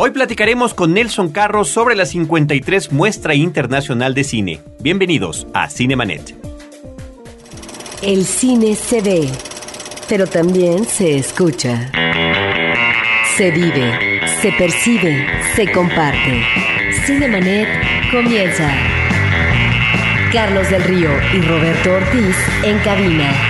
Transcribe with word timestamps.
Hoy 0.00 0.12
platicaremos 0.12 0.74
con 0.74 0.94
Nelson 0.94 1.30
Carro 1.30 1.64
sobre 1.64 1.96
la 1.96 2.06
53 2.06 2.92
Muestra 2.92 3.34
Internacional 3.34 4.14
de 4.14 4.22
Cine. 4.22 4.60
Bienvenidos 4.78 5.48
a 5.52 5.68
Cinemanet. 5.68 6.36
El 8.00 8.24
cine 8.24 8.76
se 8.76 9.02
ve, 9.02 9.28
pero 10.08 10.28
también 10.28 10.84
se 10.84 11.18
escucha. 11.18 11.90
Se 13.36 13.50
vive, 13.50 14.20
se 14.40 14.52
percibe, 14.52 15.26
se 15.56 15.72
comparte. 15.72 16.44
Cinemanet 17.04 17.68
comienza. 18.12 18.72
Carlos 20.32 20.70
del 20.70 20.84
Río 20.84 21.10
y 21.34 21.40
Roberto 21.40 21.94
Ortiz 21.94 22.36
en 22.62 22.78
cabina. 22.84 23.47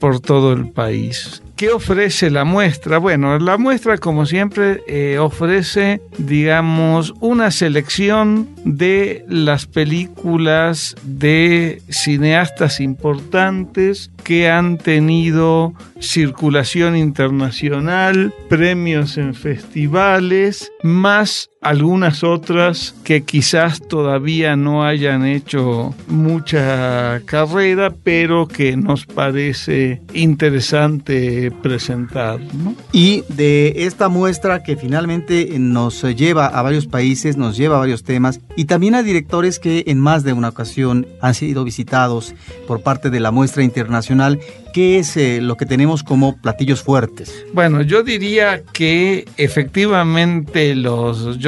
por 0.00 0.20
todo 0.20 0.52
el 0.52 0.68
país. 0.70 1.41
¿Qué 1.62 1.70
ofrece 1.70 2.28
la 2.28 2.42
muestra? 2.42 2.98
Bueno, 2.98 3.38
la 3.38 3.56
muestra, 3.56 3.96
como 3.96 4.26
siempre, 4.26 4.82
eh, 4.88 5.18
ofrece, 5.20 6.02
digamos, 6.18 7.14
una 7.20 7.52
selección 7.52 8.48
de 8.64 9.24
las 9.28 9.66
películas 9.66 10.96
de 11.04 11.80
cineastas 11.88 12.80
importantes 12.80 14.10
que 14.22 14.50
han 14.50 14.78
tenido 14.78 15.74
circulación 16.00 16.96
internacional, 16.96 18.32
premios 18.48 19.18
en 19.18 19.34
festivales, 19.34 20.72
más 20.82 21.48
algunas 21.60 22.24
otras 22.24 22.94
que 23.04 23.22
quizás 23.22 23.80
todavía 23.80 24.56
no 24.56 24.84
hayan 24.84 25.24
hecho 25.24 25.94
mucha 26.08 27.22
carrera, 27.24 27.94
pero 28.02 28.48
que 28.48 28.76
nos 28.76 29.06
parece 29.06 30.02
interesante 30.12 31.52
presentar. 31.62 32.40
Y 32.90 33.22
de 33.28 33.74
esta 33.76 34.08
muestra 34.08 34.64
que 34.64 34.76
finalmente 34.76 35.56
nos 35.58 36.02
lleva 36.02 36.46
a 36.46 36.62
varios 36.62 36.88
países, 36.88 37.36
nos 37.36 37.56
lleva 37.56 37.76
a 37.76 37.80
varios 37.80 38.02
temas, 38.02 38.40
y 38.56 38.64
también 38.64 38.96
a 38.96 39.04
directores 39.04 39.60
que 39.60 39.84
en 39.86 40.00
más 40.00 40.24
de 40.24 40.32
una 40.32 40.48
ocasión 40.48 41.06
han 41.20 41.34
sido 41.34 41.62
visitados 41.62 42.34
por 42.66 42.82
parte 42.82 43.08
de 43.08 43.20
la 43.20 43.30
muestra 43.30 43.62
internacional 43.62 44.11
Nacional 44.14 44.38
¿qué 44.72 44.98
es 44.98 45.16
eh, 45.16 45.40
lo 45.40 45.56
que 45.56 45.66
tenemos 45.66 46.02
como 46.02 46.36
platillos 46.36 46.82
fuertes? 46.82 47.44
Bueno, 47.52 47.82
yo 47.82 48.02
diría 48.02 48.62
que 48.72 49.26
efectivamente 49.36 50.74
los, 50.74 51.38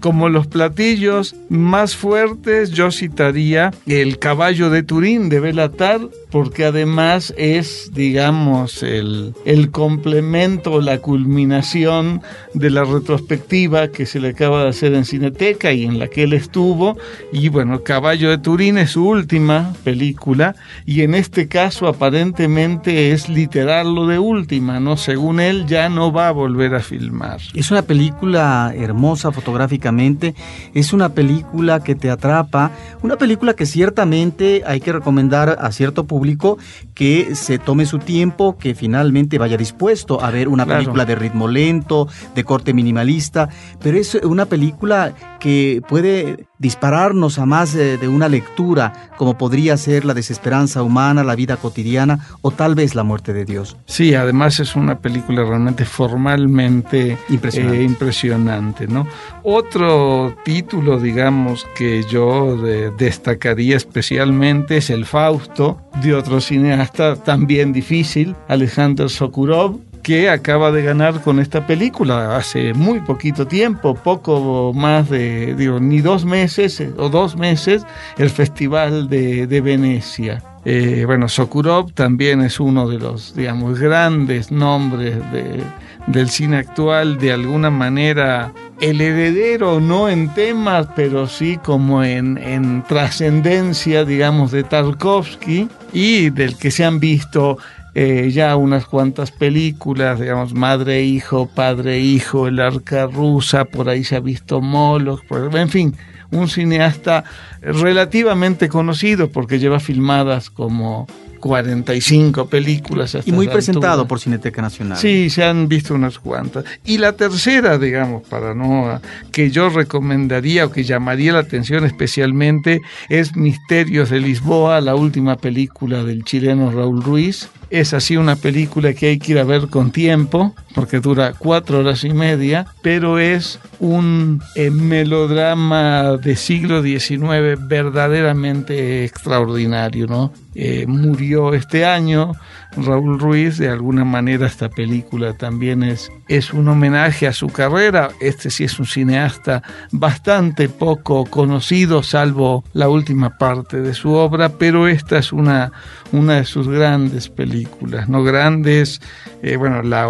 como 0.00 0.28
los 0.28 0.46
platillos 0.46 1.34
más 1.48 1.96
fuertes, 1.96 2.70
yo 2.70 2.90
citaría 2.90 3.72
el 3.86 4.18
caballo 4.18 4.70
de 4.70 4.82
Turín 4.82 5.28
de 5.28 5.40
Belatar, 5.40 6.00
porque 6.30 6.64
además 6.64 7.34
es, 7.36 7.90
digamos, 7.94 8.82
el, 8.82 9.34
el 9.44 9.70
complemento, 9.70 10.80
la 10.80 10.98
culminación 10.98 12.22
de 12.54 12.70
la 12.70 12.84
retrospectiva 12.84 13.88
que 13.88 14.06
se 14.06 14.20
le 14.20 14.28
acaba 14.28 14.64
de 14.64 14.70
hacer 14.70 14.94
en 14.94 15.04
Cineteca 15.04 15.72
y 15.72 15.84
en 15.84 15.98
la 15.98 16.08
que 16.08 16.24
él 16.24 16.32
estuvo. 16.32 16.96
Y 17.32 17.48
bueno, 17.48 17.82
Caballo 17.82 18.30
de 18.30 18.38
Turín 18.38 18.78
es 18.78 18.90
su 18.90 19.06
última 19.06 19.74
película 19.84 20.54
y 20.84 21.02
en 21.02 21.14
este 21.14 21.48
caso 21.48 21.86
aparentemente 21.88 22.67
es 22.84 23.28
literal 23.28 23.94
lo 23.94 24.06
de 24.06 24.18
última, 24.18 24.80
¿no? 24.80 24.96
Según 24.96 25.40
él 25.40 25.66
ya 25.66 25.88
no 25.88 26.12
va 26.12 26.28
a 26.28 26.32
volver 26.32 26.74
a 26.74 26.80
filmar. 26.80 27.40
Es 27.54 27.70
una 27.70 27.82
película 27.82 28.72
hermosa 28.76 29.32
fotográficamente, 29.32 30.34
es 30.74 30.92
una 30.92 31.10
película 31.10 31.80
que 31.80 31.94
te 31.94 32.10
atrapa, 32.10 32.70
una 33.02 33.16
película 33.16 33.54
que 33.54 33.66
ciertamente 33.66 34.62
hay 34.66 34.80
que 34.80 34.92
recomendar 34.92 35.58
a 35.60 35.72
cierto 35.72 36.04
público 36.04 36.58
que 36.94 37.34
se 37.34 37.58
tome 37.58 37.86
su 37.86 37.98
tiempo, 37.98 38.58
que 38.58 38.74
finalmente 38.74 39.38
vaya 39.38 39.56
dispuesto 39.56 40.22
a 40.22 40.30
ver 40.30 40.48
una 40.48 40.66
película 40.66 41.04
de 41.04 41.14
ritmo 41.14 41.48
lento, 41.48 42.08
de 42.34 42.44
corte 42.44 42.74
minimalista, 42.74 43.48
pero 43.82 43.98
es 43.98 44.14
una 44.14 44.46
película 44.46 45.14
que 45.38 45.82
puede 45.88 46.48
dispararnos 46.58 47.38
a 47.38 47.46
más 47.46 47.72
de, 47.72 48.08
una 48.08 48.28
lectura, 48.28 49.10
como 49.16 49.38
podría 49.38 49.76
ser 49.76 50.04
la 50.04 50.14
desesperanza 50.14 50.82
humana, 50.82 51.22
la 51.22 51.36
vida 51.36 51.56
cotidiana 51.56 52.26
o 52.42 52.50
tal 52.58 52.74
vez 52.74 52.96
la 52.96 53.04
muerte 53.04 53.32
de 53.32 53.44
Dios. 53.44 53.76
Sí, 53.86 54.16
además 54.16 54.58
es 54.58 54.74
una 54.74 54.98
película 54.98 55.44
realmente 55.44 55.84
formalmente 55.84 57.16
impresionante, 57.28 57.80
eh, 57.80 57.84
impresionante 57.84 58.88
¿no? 58.88 59.06
Otro 59.44 60.34
título, 60.44 60.98
digamos, 60.98 61.64
que 61.76 62.02
yo 62.10 62.56
destacaría 62.98 63.76
especialmente 63.76 64.78
es 64.78 64.90
El 64.90 65.06
Fausto, 65.06 65.80
de 66.02 66.14
otro 66.14 66.40
cineasta 66.40 67.14
también 67.14 67.72
difícil, 67.72 68.34
Alejandro 68.48 69.08
Sokurov, 69.08 69.78
que 70.08 70.30
acaba 70.30 70.72
de 70.72 70.82
ganar 70.82 71.20
con 71.20 71.38
esta 71.38 71.66
película 71.66 72.34
hace 72.34 72.72
muy 72.72 73.00
poquito 73.00 73.46
tiempo, 73.46 73.94
poco 73.94 74.72
más 74.74 75.10
de, 75.10 75.54
digo, 75.54 75.80
ni 75.80 76.00
dos 76.00 76.24
meses 76.24 76.80
eh, 76.80 76.90
o 76.96 77.10
dos 77.10 77.36
meses, 77.36 77.84
el 78.16 78.30
Festival 78.30 79.10
de, 79.10 79.60
Venecia. 79.60 80.42
Eh, 80.64 81.02
bueno, 81.04 81.28
Sokurov 81.28 81.92
también 81.92 82.40
es 82.40 82.58
uno 82.58 82.88
de 82.88 82.98
los, 82.98 83.34
digamos, 83.34 83.78
grandes 83.78 84.50
nombres 84.50 85.16
de, 85.30 85.62
del 86.06 86.30
cine 86.30 86.56
actual, 86.56 87.18
de 87.18 87.32
alguna 87.32 87.68
manera 87.68 88.54
el 88.80 89.02
heredero, 89.02 89.78
no 89.78 90.08
en 90.08 90.32
temas, 90.32 90.86
pero 90.96 91.26
sí 91.26 91.58
como 91.62 92.02
en, 92.02 92.38
en 92.38 92.82
trascendencia, 92.84 94.06
digamos, 94.06 94.52
de 94.52 94.62
Tarkovsky 94.62 95.68
y 95.92 96.30
del 96.30 96.56
que 96.56 96.70
se 96.70 96.86
han 96.86 96.98
visto 96.98 97.58
eh, 98.00 98.30
ya 98.30 98.54
unas 98.54 98.86
cuantas 98.86 99.32
películas, 99.32 100.20
digamos, 100.20 100.54
Madre, 100.54 101.02
Hijo, 101.02 101.46
Padre, 101.52 101.98
Hijo, 101.98 102.46
El 102.46 102.60
Arca 102.60 103.06
Rusa, 103.06 103.64
por 103.64 103.88
ahí 103.88 104.04
se 104.04 104.14
ha 104.14 104.20
visto 104.20 104.60
Moloch, 104.60 105.24
en 105.52 105.68
fin, 105.68 105.96
un 106.30 106.46
cineasta 106.46 107.24
relativamente 107.60 108.68
conocido 108.68 109.32
porque 109.32 109.58
lleva 109.58 109.80
filmadas 109.80 110.48
como 110.48 111.08
45 111.40 112.46
películas. 112.46 113.16
y 113.24 113.32
muy 113.32 113.48
presentado 113.48 114.06
por 114.06 114.20
Cineteca 114.20 114.62
Nacional. 114.62 114.96
Sí, 114.96 115.28
se 115.28 115.42
han 115.42 115.66
visto 115.66 115.92
unas 115.92 116.20
cuantas. 116.20 116.66
Y 116.84 116.98
la 116.98 117.14
tercera, 117.14 117.78
digamos, 117.78 118.22
para 118.28 118.54
no, 118.54 119.00
que 119.32 119.50
yo 119.50 119.70
recomendaría 119.70 120.66
o 120.66 120.70
que 120.70 120.84
llamaría 120.84 121.32
la 121.32 121.40
atención 121.40 121.84
especialmente, 121.84 122.80
es 123.08 123.34
Misterios 123.34 124.10
de 124.10 124.20
Lisboa, 124.20 124.80
la 124.80 124.94
última 124.94 125.36
película 125.36 126.04
del 126.04 126.22
chileno 126.22 126.70
Raúl 126.70 127.02
Ruiz, 127.02 127.48
es 127.70 127.94
así 127.94 128.16
una 128.16 128.36
película 128.36 128.94
que 128.94 129.08
hay 129.08 129.18
que 129.18 129.32
ir 129.32 129.38
a 129.38 129.44
ver 129.44 129.68
con 129.68 129.90
tiempo, 129.90 130.54
porque 130.74 131.00
dura 131.00 131.34
cuatro 131.36 131.80
horas 131.80 132.04
y 132.04 132.10
media, 132.10 132.66
pero 132.82 133.18
es 133.18 133.60
un 133.78 134.42
eh, 134.54 134.70
melodrama 134.70 136.16
de 136.16 136.36
siglo 136.36 136.82
XIX 136.82 137.58
verdaderamente 137.68 139.04
extraordinario, 139.04 140.06
¿no? 140.06 140.32
Eh, 140.54 140.86
murió 140.86 141.54
este 141.54 141.84
año 141.84 142.32
Raúl 142.76 143.18
Ruiz, 143.18 143.58
de 143.58 143.68
alguna 143.68 144.04
manera 144.04 144.46
esta 144.46 144.68
película 144.68 145.32
también 145.32 145.82
es, 145.82 146.10
es 146.28 146.52
un 146.52 146.68
homenaje 146.68 147.26
a 147.26 147.32
su 147.32 147.48
carrera. 147.48 148.10
Este 148.20 148.50
sí 148.50 148.64
es 148.64 148.78
un 148.78 148.86
cineasta 148.86 149.62
bastante 149.90 150.68
poco 150.68 151.24
conocido, 151.24 152.02
salvo 152.02 152.64
la 152.72 152.88
última 152.88 153.36
parte 153.38 153.80
de 153.80 153.94
su 153.94 154.12
obra, 154.12 154.50
pero 154.50 154.86
esta 154.86 155.18
es 155.18 155.32
una, 155.32 155.72
una 156.12 156.36
de 156.36 156.44
sus 156.44 156.68
grandes 156.68 157.28
películas, 157.28 158.08
¿no? 158.08 158.22
Grandes, 158.22 159.00
eh, 159.42 159.56
bueno, 159.56 159.82
la, 159.82 160.08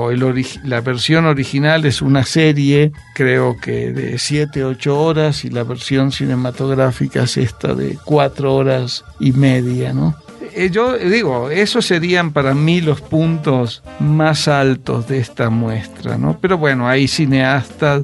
la 0.64 0.80
versión 0.80 1.26
original 1.26 1.84
es 1.86 2.02
una 2.02 2.24
serie, 2.24 2.92
creo 3.14 3.56
que 3.60 3.92
de 3.92 4.18
7, 4.18 4.64
8 4.64 5.00
horas, 5.00 5.44
y 5.44 5.50
la 5.50 5.62
versión 5.62 6.12
cinematográfica 6.12 7.22
es 7.22 7.36
esta 7.36 7.74
de 7.74 7.98
4 8.04 8.54
horas 8.54 9.04
y 9.20 9.32
media, 9.32 9.92
¿no? 9.92 10.14
Eh, 10.58 10.70
yo 10.70 10.98
digo, 10.98 11.50
esos 11.50 11.86
serían 11.86 12.32
para 12.32 12.52
mí 12.52 12.80
los 12.80 13.00
puntos 13.00 13.84
más 14.00 14.48
altos 14.48 15.06
de 15.06 15.20
esta 15.20 15.50
muestra, 15.50 16.18
¿no? 16.18 16.36
Pero 16.40 16.58
bueno, 16.58 16.88
hay 16.88 17.06
cineastas 17.06 18.02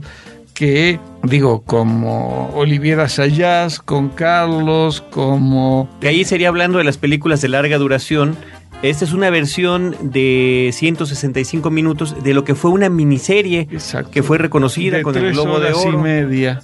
que, 0.55 1.01
digo, 1.25 1.63
como 1.63 2.51
Olivier 2.55 3.01
Assayas, 3.01 3.81
con 3.81 4.09
Carlos, 4.09 5.03
como... 5.11 5.89
De 6.01 6.07
ahí 6.07 6.25
sería 6.25 6.47
hablando 6.47 6.79
de 6.79 6.85
las 6.85 6.97
películas 6.97 7.41
de 7.41 7.49
larga 7.49 7.77
duración, 7.77 8.37
esta 8.83 9.05
es 9.05 9.13
una 9.13 9.31
versión 9.31 9.97
de 10.03 10.71
165 10.73 11.71
minutos 11.71 12.23
de 12.23 12.35
lo 12.35 12.45
que 12.45 12.55
fue 12.55 12.71
una 12.71 12.91
miniserie 12.91 13.67
que 14.11 14.23
fue 14.23 14.37
reconocida 14.37 15.03
con 15.03 15.17
el 15.17 15.33
Globo 15.33 15.59
de 15.59 15.73
Oro. 15.73 15.99
y 15.99 16.03
media. 16.03 16.63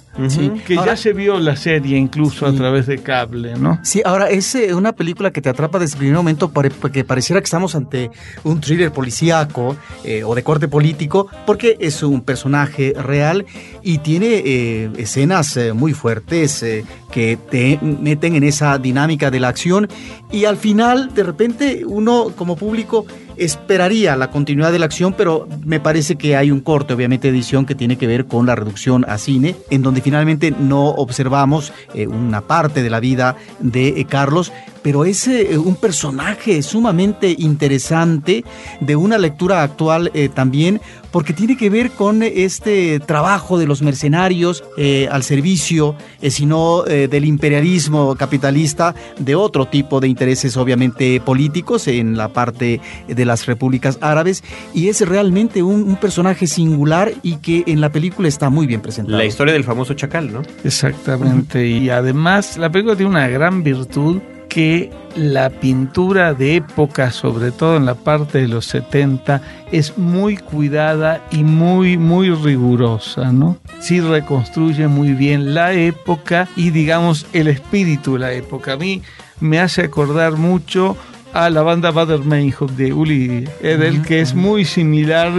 Que 0.67 0.75
ya 0.75 0.95
se 0.95 1.13
vio 1.13 1.39
la 1.39 1.55
serie 1.55 1.97
incluso 1.97 2.45
a 2.45 2.53
través 2.53 2.85
de 2.85 2.99
cable, 2.99 3.55
¿no? 3.55 3.79
Sí, 3.83 4.01
ahora 4.05 4.29
es 4.29 4.53
eh, 4.55 4.73
una 4.75 4.93
película 4.93 5.31
que 5.31 5.41
te 5.41 5.49
atrapa 5.49 5.79
desde 5.79 5.93
el 5.93 5.99
primer 5.99 6.17
momento 6.17 6.51
porque 6.51 7.03
pareciera 7.03 7.41
que 7.41 7.45
estamos 7.45 7.75
ante 7.75 8.11
un 8.43 8.61
thriller 8.61 8.91
policíaco 8.91 9.75
eh, 10.03 10.23
o 10.23 10.35
de 10.35 10.43
corte 10.43 10.67
político 10.67 11.27
porque 11.45 11.77
es 11.79 12.03
un 12.03 12.21
personaje 12.21 12.93
real 12.95 13.45
y 13.81 13.99
tiene 13.99 14.43
eh, 14.45 14.91
escenas 14.97 15.57
muy 15.73 15.93
fuertes 15.93 16.63
que 17.11 17.37
te 17.49 17.79
meten 17.81 18.35
en 18.35 18.43
esa 18.43 18.77
dinámica 18.77 19.31
de 19.31 19.39
la 19.39 19.47
acción 19.47 19.87
y 20.31 20.45
al 20.45 20.57
final 20.57 21.13
de 21.13 21.23
repente 21.23 21.83
uno 21.85 22.10
como 22.35 22.55
público 22.55 23.05
esperaría 23.37 24.15
la 24.15 24.29
continuidad 24.29 24.71
de 24.71 24.79
la 24.79 24.85
acción, 24.85 25.13
pero 25.13 25.47
me 25.65 25.79
parece 25.79 26.15
que 26.15 26.35
hay 26.35 26.51
un 26.51 26.59
corte, 26.59 26.93
obviamente, 26.93 27.29
edición 27.29 27.65
que 27.65 27.75
tiene 27.75 27.97
que 27.97 28.07
ver 28.07 28.25
con 28.25 28.45
la 28.45 28.55
reducción 28.55 29.05
a 29.07 29.17
cine, 29.17 29.55
en 29.69 29.81
donde 29.81 30.01
finalmente 30.01 30.51
no 30.51 30.89
observamos 30.89 31.73
eh, 31.93 32.07
una 32.07 32.41
parte 32.41 32.83
de 32.83 32.89
la 32.89 32.99
vida 32.99 33.35
de 33.59 33.89
eh, 33.89 34.05
Carlos, 34.05 34.51
pero 34.81 35.05
es 35.05 35.27
eh, 35.27 35.57
un 35.57 35.75
personaje 35.75 36.61
sumamente 36.61 37.35
interesante 37.37 38.43
de 38.79 38.95
una 38.95 39.17
lectura 39.17 39.63
actual 39.63 40.11
también, 40.33 40.81
porque 41.11 41.33
tiene 41.33 41.57
que 41.57 41.69
ver 41.69 41.91
con 41.91 42.23
este 42.23 42.99
trabajo 42.99 43.57
de 43.57 43.67
los 43.67 43.81
mercenarios 43.81 44.63
al 45.09 45.23
servicio, 45.23 45.95
sino 46.21 46.83
del 46.83 47.25
imperialismo 47.25 48.15
capitalista, 48.15 48.95
de 49.19 49.35
otro 49.35 49.67
tipo 49.67 49.99
de 49.99 50.07
intereses 50.07 50.55
obviamente 50.57 51.19
políticos 51.19 51.87
en 51.87 52.17
la 52.17 52.29
parte 52.29 52.79
de 53.07 53.25
las 53.25 53.45
repúblicas 53.45 53.97
árabes 54.01 54.43
y 54.73 54.87
es 54.87 55.01
realmente 55.07 55.63
un, 55.63 55.97
personaje 56.01 56.47
singular 56.47 57.11
y 57.21 57.37
que 57.37 57.63
en 57.67 57.81
la 57.81 57.91
película 57.91 58.27
está 58.27 58.49
muy 58.49 58.65
bien 58.65 58.81
presentado. 58.81 59.17
La 59.17 59.25
historia 59.25 59.53
del 59.53 59.63
famoso 59.63 59.93
chacal, 59.93 60.31
¿no? 60.31 60.41
Exactamente, 60.63 61.67
y 61.67 61.89
además 61.89 62.57
la 62.57 62.71
película 62.71 62.95
tiene 62.95 63.11
una 63.11 63.27
gran 63.27 63.61
virtud 63.61 64.19
que 64.51 64.91
la 65.15 65.49
pintura 65.49 66.33
de 66.33 66.57
época, 66.57 67.11
sobre 67.11 67.51
todo 67.51 67.77
en 67.77 67.85
la 67.85 67.95
parte 67.95 68.39
de 68.39 68.49
los 68.49 68.65
70, 68.65 69.41
es 69.71 69.97
muy 69.97 70.35
cuidada 70.35 71.25
y 71.31 71.45
muy, 71.45 71.97
muy 71.97 72.31
rigurosa, 72.31 73.31
¿no? 73.31 73.57
Sí 73.79 74.01
reconstruye 74.01 74.89
muy 74.89 75.13
bien 75.13 75.53
la 75.53 75.71
época 75.71 76.49
y, 76.57 76.71
digamos, 76.71 77.27
el 77.31 77.47
espíritu 77.47 78.13
de 78.13 78.19
la 78.19 78.33
época. 78.33 78.73
A 78.73 78.77
mí 78.77 79.01
me 79.39 79.61
hace 79.61 79.83
acordar 79.83 80.33
mucho 80.33 80.97
a 81.33 81.49
la 81.49 81.61
banda 81.61 81.91
Bader 81.91 82.19
Meinhof 82.19 82.71
de 82.73 82.91
Uli 82.91 83.47
Edel, 83.61 84.01
que 84.01 84.19
es 84.19 84.35
muy 84.35 84.65
similar 84.65 85.31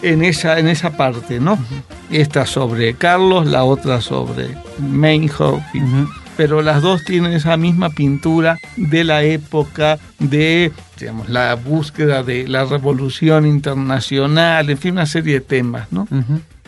en, 0.00 0.24
esa, 0.24 0.58
en 0.58 0.68
esa 0.68 0.96
parte, 0.96 1.38
¿no? 1.38 1.58
Esta 2.10 2.46
sobre 2.46 2.94
Carlos, 2.94 3.46
la 3.46 3.64
otra 3.64 4.00
sobre 4.00 4.56
Meinhof. 4.78 5.60
Pero 6.36 6.62
las 6.62 6.82
dos 6.82 7.04
tienen 7.04 7.32
esa 7.32 7.56
misma 7.56 7.90
pintura 7.90 8.58
de 8.76 9.04
la 9.04 9.22
época 9.22 9.98
de 10.18 10.72
digamos, 10.98 11.28
la 11.28 11.54
búsqueda 11.54 12.22
de 12.22 12.48
la 12.48 12.64
revolución 12.64 13.46
internacional, 13.46 14.70
en 14.70 14.78
fin, 14.78 14.92
una 14.92 15.06
serie 15.06 15.34
de 15.34 15.40
temas, 15.40 15.92
¿no? 15.92 16.06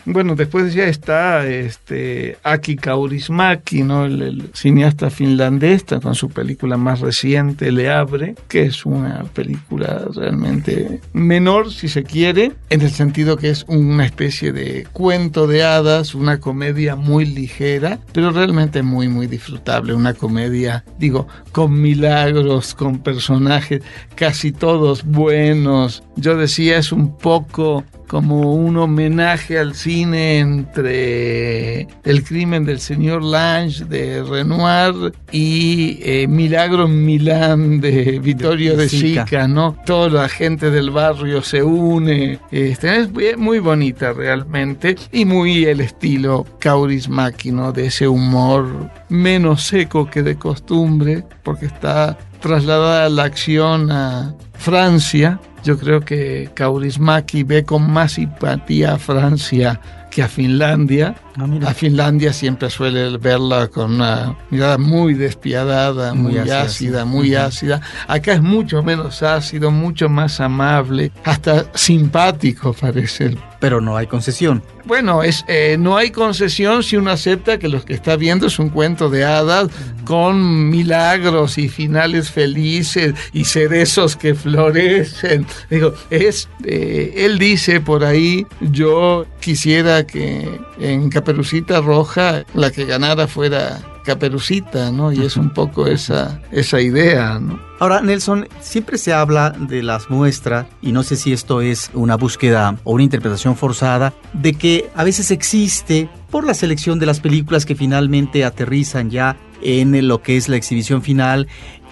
Bueno, 0.09 0.35
después 0.35 0.73
ya 0.73 0.85
está 0.85 1.45
este 1.45 2.37
Aki 2.41 2.77
Kaurismäki, 2.77 3.83
¿no? 3.83 4.05
El, 4.05 4.49
cineasta 4.53 5.09
finlandés, 5.09 5.83
con 6.01 6.15
su 6.15 6.29
película 6.29 6.77
más 6.77 7.01
reciente, 7.01 7.73
Le 7.73 7.89
Abre, 7.89 8.35
que 8.47 8.63
es 8.63 8.85
una 8.85 9.25
película 9.33 10.05
realmente 10.15 11.01
menor, 11.11 11.73
si 11.73 11.89
se 11.89 12.03
quiere, 12.03 12.53
en 12.69 12.81
el 12.81 12.89
sentido 12.89 13.35
que 13.35 13.49
es 13.49 13.65
una 13.67 14.05
especie 14.05 14.53
de 14.53 14.87
cuento 14.93 15.45
de 15.45 15.65
hadas, 15.65 16.15
una 16.15 16.39
comedia 16.39 16.95
muy 16.95 17.25
ligera, 17.25 17.99
pero 18.13 18.31
realmente 18.31 18.83
muy, 18.83 19.09
muy 19.09 19.27
disfrutable. 19.27 19.93
Una 19.93 20.13
comedia, 20.13 20.85
digo, 20.97 21.27
con 21.51 21.81
milagros, 21.81 22.73
con 22.75 22.99
personajes 22.99 23.81
casi 24.15 24.53
todos 24.53 25.03
buenos. 25.03 26.01
Yo 26.15 26.37
decía, 26.37 26.77
es 26.77 26.93
un 26.93 27.17
poco 27.17 27.83
como 28.07 28.53
un 28.53 28.77
homenaje 28.77 29.59
al 29.59 29.75
cine 29.75 30.39
entre 30.39 31.87
El 32.03 32.23
crimen 32.23 32.65
del 32.65 32.79
señor 32.79 33.23
Lange 33.23 33.85
de 33.85 34.23
Renoir 34.23 35.13
y 35.31 35.99
eh, 36.01 36.27
Milagro 36.27 36.85
en 36.85 37.05
Milán 37.05 37.81
de 37.81 38.19
Vittorio 38.19 38.77
de, 38.77 38.89
Sica, 38.89 39.47
¿no? 39.47 39.75
Toda 39.85 40.09
la 40.09 40.29
gente 40.29 40.71
del 40.71 40.91
barrio 40.91 41.41
se 41.41 41.61
une. 41.63 42.39
Este, 42.51 42.95
es 42.97 43.37
muy 43.37 43.59
bonita 43.59 44.13
realmente 44.13 44.95
y 45.11 45.25
muy 45.25 45.65
el 45.65 45.81
estilo 45.81 46.45
Kauris 46.59 47.09
¿no? 47.09 47.71
De 47.71 47.87
ese 47.87 48.07
humor 48.07 48.89
menos 49.09 49.63
seco 49.63 50.09
que 50.09 50.23
de 50.23 50.37
costumbre 50.37 51.23
porque 51.43 51.65
está 51.65 52.17
trasladada 52.39 53.09
la 53.09 53.23
acción 53.23 53.91
a 53.91 54.35
Francia 54.57 55.39
yo 55.63 55.77
creo 55.77 55.99
que 56.01 56.49
Kaurismäki 56.53 57.43
ve 57.43 57.65
con 57.65 57.91
más 57.91 58.13
simpatía 58.13 58.93
a 58.93 58.97
Francia 58.97 59.81
que 60.17 60.23
a 60.23 60.27
Finlandia. 60.27 61.13
Ah, 61.37 61.45
a 61.67 61.73
Finlandia 61.75 62.33
siempre 62.33 62.71
suele 62.71 63.19
verla 63.19 63.67
con 63.67 63.93
una 63.93 64.35
mirada 64.49 64.79
muy 64.79 65.13
despiadada, 65.13 66.15
muy, 66.15 66.39
ácida, 66.39 67.05
muy 67.05 67.35
ácida. 67.35 67.81
Acá 68.07 68.33
es 68.33 68.41
mucho 68.41 68.81
menos 68.81 69.21
ácido, 69.21 69.69
mucho 69.69 70.09
más 70.09 70.39
amable, 70.39 71.11
hasta 71.23 71.71
simpático 71.75 72.73
parece 72.73 73.35
pero 73.59 73.81
no 73.81 73.97
hay 73.97 74.07
concesión. 74.07 74.63
Bueno, 74.85 75.23
es, 75.23 75.43
eh, 75.47 75.75
no 75.77 75.97
hay 75.97 76.11
concesión 76.11 76.83
si 76.83 76.95
uno 76.95 77.11
acepta 77.11 77.57
que 77.57 77.67
lo 77.67 77.83
que 77.83 77.93
está 77.93 78.15
viendo 78.15 78.47
es 78.47 78.57
un 78.59 78.69
cuento 78.69 79.09
de 79.09 79.25
hadas 79.25 79.69
con 80.05 80.69
milagros 80.69 81.57
y 81.57 81.67
finales 81.67 82.31
felices 82.31 83.13
y 83.33 83.43
cerezos 83.43 84.15
que 84.15 84.33
florecen. 84.33 85.45
Digo, 85.69 85.93
es, 86.09 86.47
eh, 86.63 87.13
él 87.17 87.37
dice 87.37 87.81
por 87.81 88.05
ahí, 88.05 88.45
yo 88.61 89.25
quisiera 89.41 90.06
que 90.07 90.59
en 90.79 91.09
Caperucita 91.09 91.81
Roja 91.81 92.43
la 92.53 92.71
que 92.71 92.85
ganara 92.85 93.27
fuera 93.27 93.81
Caperucita, 94.07 94.89
¿no? 94.89 95.11
Y 95.11 95.25
es 95.25 95.35
un 95.35 95.49
poco 95.49 95.85
esa, 95.85 96.41
esa 96.51 96.79
idea, 96.79 97.39
¿no? 97.39 97.59
Ahora, 97.79 98.01
Nelson, 98.01 98.47
siempre 98.61 98.97
se 98.97 99.13
habla 99.13 99.49
de 99.49 99.83
las 99.83 100.09
muestras, 100.09 100.65
y 100.81 100.93
no 100.93 101.03
sé 101.03 101.17
si 101.17 101.33
esto 101.33 101.59
es 101.59 101.91
una 101.93 102.15
búsqueda 102.15 102.77
o 102.85 102.93
una 102.93 103.03
interpretación 103.03 103.57
forzada, 103.57 104.13
de 104.31 104.53
que 104.53 104.89
a 104.95 105.03
veces 105.03 105.29
existe, 105.29 106.09
por 106.31 106.45
la 106.45 106.53
selección 106.53 106.99
de 106.99 107.05
las 107.05 107.19
películas 107.19 107.65
que 107.65 107.75
finalmente 107.75 108.45
aterrizan 108.45 109.09
ya 109.09 109.35
en 109.61 110.07
lo 110.07 110.21
que 110.21 110.37
es 110.37 110.47
la 110.47 110.55
exhibición 110.55 111.01
final, 111.01 111.47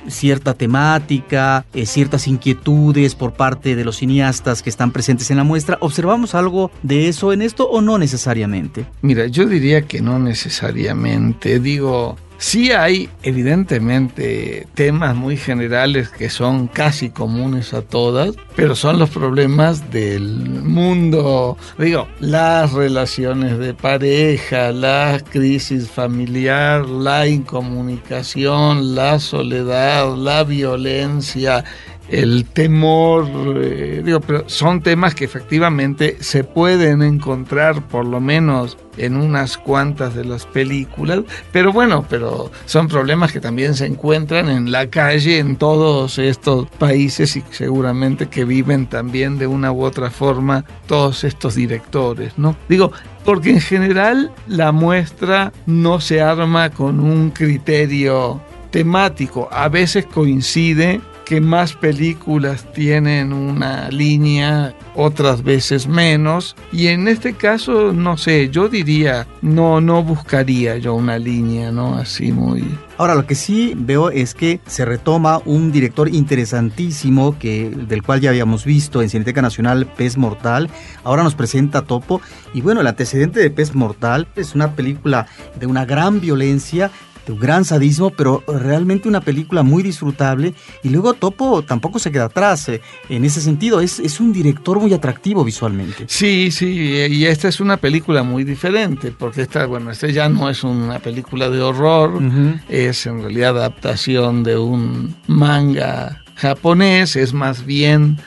cierta 0.07 0.53
temática, 0.53 1.65
eh, 1.73 1.85
ciertas 1.85 2.27
inquietudes 2.27 3.15
por 3.15 3.33
parte 3.33 3.75
de 3.75 3.85
los 3.85 3.97
cineastas 3.97 4.61
que 4.61 4.69
están 4.69 4.91
presentes 4.91 5.31
en 5.31 5.37
la 5.37 5.43
muestra. 5.43 5.77
¿Observamos 5.81 6.35
algo 6.35 6.71
de 6.83 7.07
eso 7.07 7.33
en 7.33 7.41
esto 7.41 7.67
o 7.69 7.81
no 7.81 7.97
necesariamente? 7.97 8.85
Mira, 9.01 9.27
yo 9.27 9.45
diría 9.45 9.83
que 9.83 10.01
no 10.01 10.19
necesariamente. 10.19 11.59
Digo, 11.59 12.17
Sí 12.37 12.71
hay 12.71 13.09
evidentemente 13.23 14.67
temas 14.73 15.15
muy 15.15 15.37
generales 15.37 16.09
que 16.09 16.29
son 16.29 16.67
casi 16.67 17.09
comunes 17.09 17.73
a 17.73 17.81
todas, 17.81 18.35
pero 18.55 18.75
son 18.75 18.99
los 18.99 19.09
problemas 19.09 19.89
del 19.91 20.61
mundo, 20.63 21.57
digo, 21.77 22.07
las 22.19 22.73
relaciones 22.73 23.57
de 23.57 23.73
pareja, 23.73 24.71
la 24.71 25.21
crisis 25.31 25.89
familiar, 25.89 26.85
la 26.85 27.27
incomunicación, 27.27 28.95
la 28.95 29.19
soledad, 29.19 30.15
la 30.15 30.43
violencia, 30.43 31.63
el 32.09 32.45
temor, 32.45 33.27
eh, 33.57 34.01
digo, 34.05 34.19
pero 34.19 34.47
son 34.47 34.81
temas 34.81 35.15
que 35.15 35.25
efectivamente 35.25 36.17
se 36.19 36.43
pueden 36.43 37.01
encontrar 37.01 37.81
por 37.87 38.05
lo 38.05 38.19
menos 38.21 38.77
en 38.97 39.17
unas 39.17 39.57
cuantas 39.57 40.15
de 40.15 40.23
las 40.23 40.45
películas, 40.45 41.21
pero 41.51 41.73
bueno, 41.73 42.05
pero 42.09 42.51
son 42.65 42.87
problemas 42.87 43.31
que 43.31 43.41
también 43.41 43.73
se 43.75 43.85
encuentran 43.85 44.49
en 44.49 44.71
la 44.71 44.89
calle 44.89 45.39
en 45.39 45.57
todos 45.57 46.17
estos 46.17 46.69
países 46.69 47.35
y 47.35 47.43
seguramente 47.51 48.27
que 48.27 48.45
viven 48.45 48.87
también 48.87 49.37
de 49.37 49.47
una 49.47 49.71
u 49.71 49.83
otra 49.83 50.11
forma 50.11 50.63
todos 50.87 51.23
estos 51.23 51.55
directores, 51.55 52.37
¿no? 52.37 52.55
Digo, 52.69 52.91
porque 53.25 53.49
en 53.49 53.61
general 53.61 54.31
la 54.47 54.71
muestra 54.71 55.51
no 55.65 55.99
se 55.99 56.21
arma 56.21 56.69
con 56.69 56.99
un 56.99 57.31
criterio 57.31 58.39
temático, 58.71 59.49
a 59.51 59.67
veces 59.69 60.05
coincide 60.05 61.01
que 61.25 61.41
más 61.41 61.73
películas 61.73 62.71
tienen 62.71 63.33
una 63.33 63.89
línea, 63.89 64.75
otras 64.95 65.43
veces 65.43 65.87
menos. 65.87 66.55
Y 66.71 66.87
en 66.87 67.07
este 67.07 67.33
caso, 67.33 67.91
no 67.91 68.15
sé, 68.17 68.49
yo 68.49 68.69
diría, 68.69 69.27
no, 69.41 69.81
no 69.81 70.03
buscaría 70.03 70.77
yo 70.77 70.93
una 70.93 71.17
línea, 71.17 71.71
¿no? 71.71 71.95
Así 71.95 72.31
muy... 72.31 72.63
Ahora, 72.97 73.15
lo 73.15 73.25
que 73.25 73.35
sí 73.35 73.73
veo 73.75 74.09
es 74.09 74.33
que 74.33 74.61
se 74.67 74.85
retoma 74.85 75.41
un 75.43 75.73
director 75.73 76.07
interesantísimo 76.07 77.37
que, 77.37 77.69
del 77.69 78.03
cual 78.03 78.21
ya 78.21 78.29
habíamos 78.29 78.63
visto 78.63 79.01
en 79.01 79.09
Cineteca 79.09 79.41
Nacional, 79.41 79.85
Pez 79.85 80.15
Mortal. 80.17 80.69
Ahora 81.03 81.23
nos 81.23 81.35
presenta 81.35 81.81
Topo. 81.81 82.21
Y 82.53 82.61
bueno, 82.61 82.79
el 82.79 82.87
antecedente 82.87 83.41
de 83.41 83.49
Pez 83.49 83.75
Mortal 83.75 84.27
es 84.37 84.55
una 84.55 84.75
película 84.75 85.27
de 85.59 85.65
una 85.65 85.83
gran 85.85 86.21
violencia 86.21 86.89
un 87.31 87.39
gran 87.39 87.65
sadismo, 87.65 88.09
pero 88.11 88.43
realmente 88.47 89.07
una 89.07 89.21
película 89.21 89.63
muy 89.63 89.83
disfrutable. 89.83 90.53
Y 90.83 90.89
luego 90.89 91.13
Topo 91.13 91.61
tampoco 91.61 91.99
se 91.99 92.11
queda 92.11 92.25
atrás 92.25 92.69
eh, 92.69 92.81
en 93.09 93.25
ese 93.25 93.41
sentido. 93.41 93.81
Es, 93.81 93.99
es 93.99 94.19
un 94.19 94.33
director 94.33 94.79
muy 94.79 94.93
atractivo 94.93 95.43
visualmente. 95.43 96.05
Sí, 96.07 96.51
sí, 96.51 96.67
y 96.67 97.25
esta 97.25 97.47
es 97.47 97.59
una 97.59 97.77
película 97.77 98.23
muy 98.23 98.43
diferente, 98.43 99.11
porque 99.17 99.43
esta, 99.43 99.65
bueno, 99.65 99.91
esta 99.91 100.07
ya 100.07 100.29
no 100.29 100.49
es 100.49 100.63
una 100.63 100.99
película 100.99 101.49
de 101.49 101.61
horror, 101.61 102.21
es 102.69 103.05
en 103.05 103.21
realidad 103.21 103.57
adaptación 103.57 104.43
de 104.43 104.57
un 104.57 105.15
manga 105.27 106.23
japonés, 106.35 107.15
es 107.15 107.33
más 107.33 107.65
bien 107.65 108.17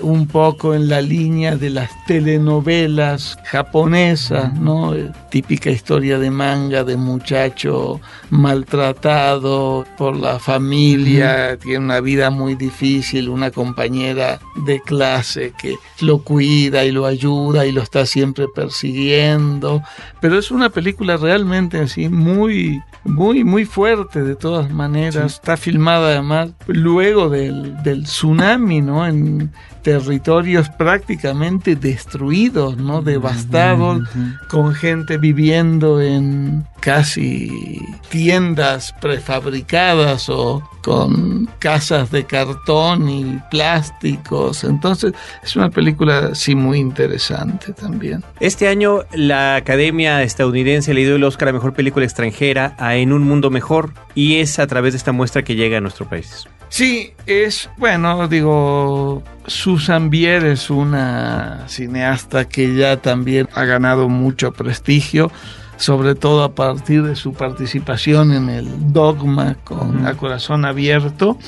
un 0.00 0.26
poco 0.26 0.74
en 0.74 0.88
la 0.88 1.00
línea 1.00 1.56
de 1.56 1.70
las 1.70 1.90
telenovelas 2.06 3.38
japonesas, 3.44 4.54
¿no? 4.54 4.94
Típica 5.30 5.70
historia 5.70 6.18
de 6.18 6.30
manga 6.30 6.84
de 6.84 6.96
muchacho 6.96 8.00
maltratado 8.30 9.86
por 9.96 10.16
la 10.16 10.38
familia, 10.38 11.58
tiene 11.58 11.84
una 11.84 12.00
vida 12.00 12.30
muy 12.30 12.54
difícil, 12.54 13.28
una 13.28 13.50
compañera 13.50 14.38
de 14.64 14.80
clase 14.80 15.52
que 15.60 15.76
lo 16.00 16.18
cuida 16.22 16.84
y 16.84 16.92
lo 16.92 17.06
ayuda 17.06 17.66
y 17.66 17.72
lo 17.72 17.82
está 17.82 18.06
siempre 18.06 18.46
persiguiendo, 18.54 19.82
pero 20.20 20.38
es 20.38 20.50
una 20.50 20.70
película 20.70 21.16
realmente 21.16 21.80
así 21.80 22.08
muy 22.08 22.80
muy 23.04 23.44
muy 23.44 23.64
fuerte 23.64 24.22
de 24.22 24.36
todas 24.36 24.70
maneras, 24.70 25.34
está 25.34 25.56
filmada 25.56 26.08
además 26.08 26.50
luego 26.66 27.28
del, 27.30 27.82
del 27.82 28.04
tsunami, 28.04 28.80
¿no? 28.82 29.06
En, 29.06 29.50
territorios 29.88 30.68
prácticamente 30.68 31.74
destruidos, 31.74 32.76
¿no? 32.76 33.00
Devastados, 33.00 34.02
con 34.50 34.74
gente 34.74 35.16
viviendo 35.16 36.02
en 36.02 36.66
casi 36.80 37.80
tiendas 38.10 38.94
prefabricadas 39.00 40.28
o 40.28 40.62
con 40.82 41.48
casas 41.58 42.10
de 42.10 42.24
cartón 42.24 43.08
y 43.08 43.40
plásticos. 43.50 44.64
Entonces 44.64 45.12
es 45.42 45.56
una 45.56 45.70
película 45.70 46.34
sí 46.34 46.54
muy 46.54 46.78
interesante 46.78 47.72
también. 47.72 48.24
Este 48.40 48.68
año 48.68 49.00
la 49.12 49.56
Academia 49.56 50.22
estadounidense 50.22 50.94
le 50.94 51.04
dio 51.04 51.16
el 51.16 51.24
Oscar 51.24 51.48
a 51.48 51.52
Mejor 51.52 51.74
Película 51.74 52.04
Extranjera 52.04 52.74
a 52.78 52.96
En 52.96 53.12
un 53.12 53.22
Mundo 53.22 53.50
Mejor 53.50 53.92
y 54.14 54.36
es 54.36 54.58
a 54.58 54.66
través 54.66 54.92
de 54.92 54.98
esta 54.98 55.12
muestra 55.12 55.42
que 55.42 55.54
llega 55.54 55.78
a 55.78 55.80
nuestro 55.80 56.08
país. 56.08 56.46
Sí, 56.70 57.14
es, 57.26 57.70
bueno, 57.78 58.28
digo, 58.28 59.22
Susan 59.46 60.10
Bier 60.10 60.44
es 60.44 60.68
una 60.68 61.64
cineasta 61.66 62.46
que 62.46 62.74
ya 62.74 62.98
también 62.98 63.48
ha 63.54 63.64
ganado 63.64 64.08
mucho 64.08 64.52
prestigio, 64.52 65.30
sobre 65.78 66.14
todo 66.14 66.42
a 66.42 66.54
partir 66.54 67.02
de 67.04 67.16
su 67.16 67.32
participación 67.32 68.32
en 68.32 68.50
el 68.50 68.92
Dogma 68.92 69.56
con 69.64 70.06
A 70.06 70.14
Corazón 70.14 70.64
Abierto. 70.64 71.38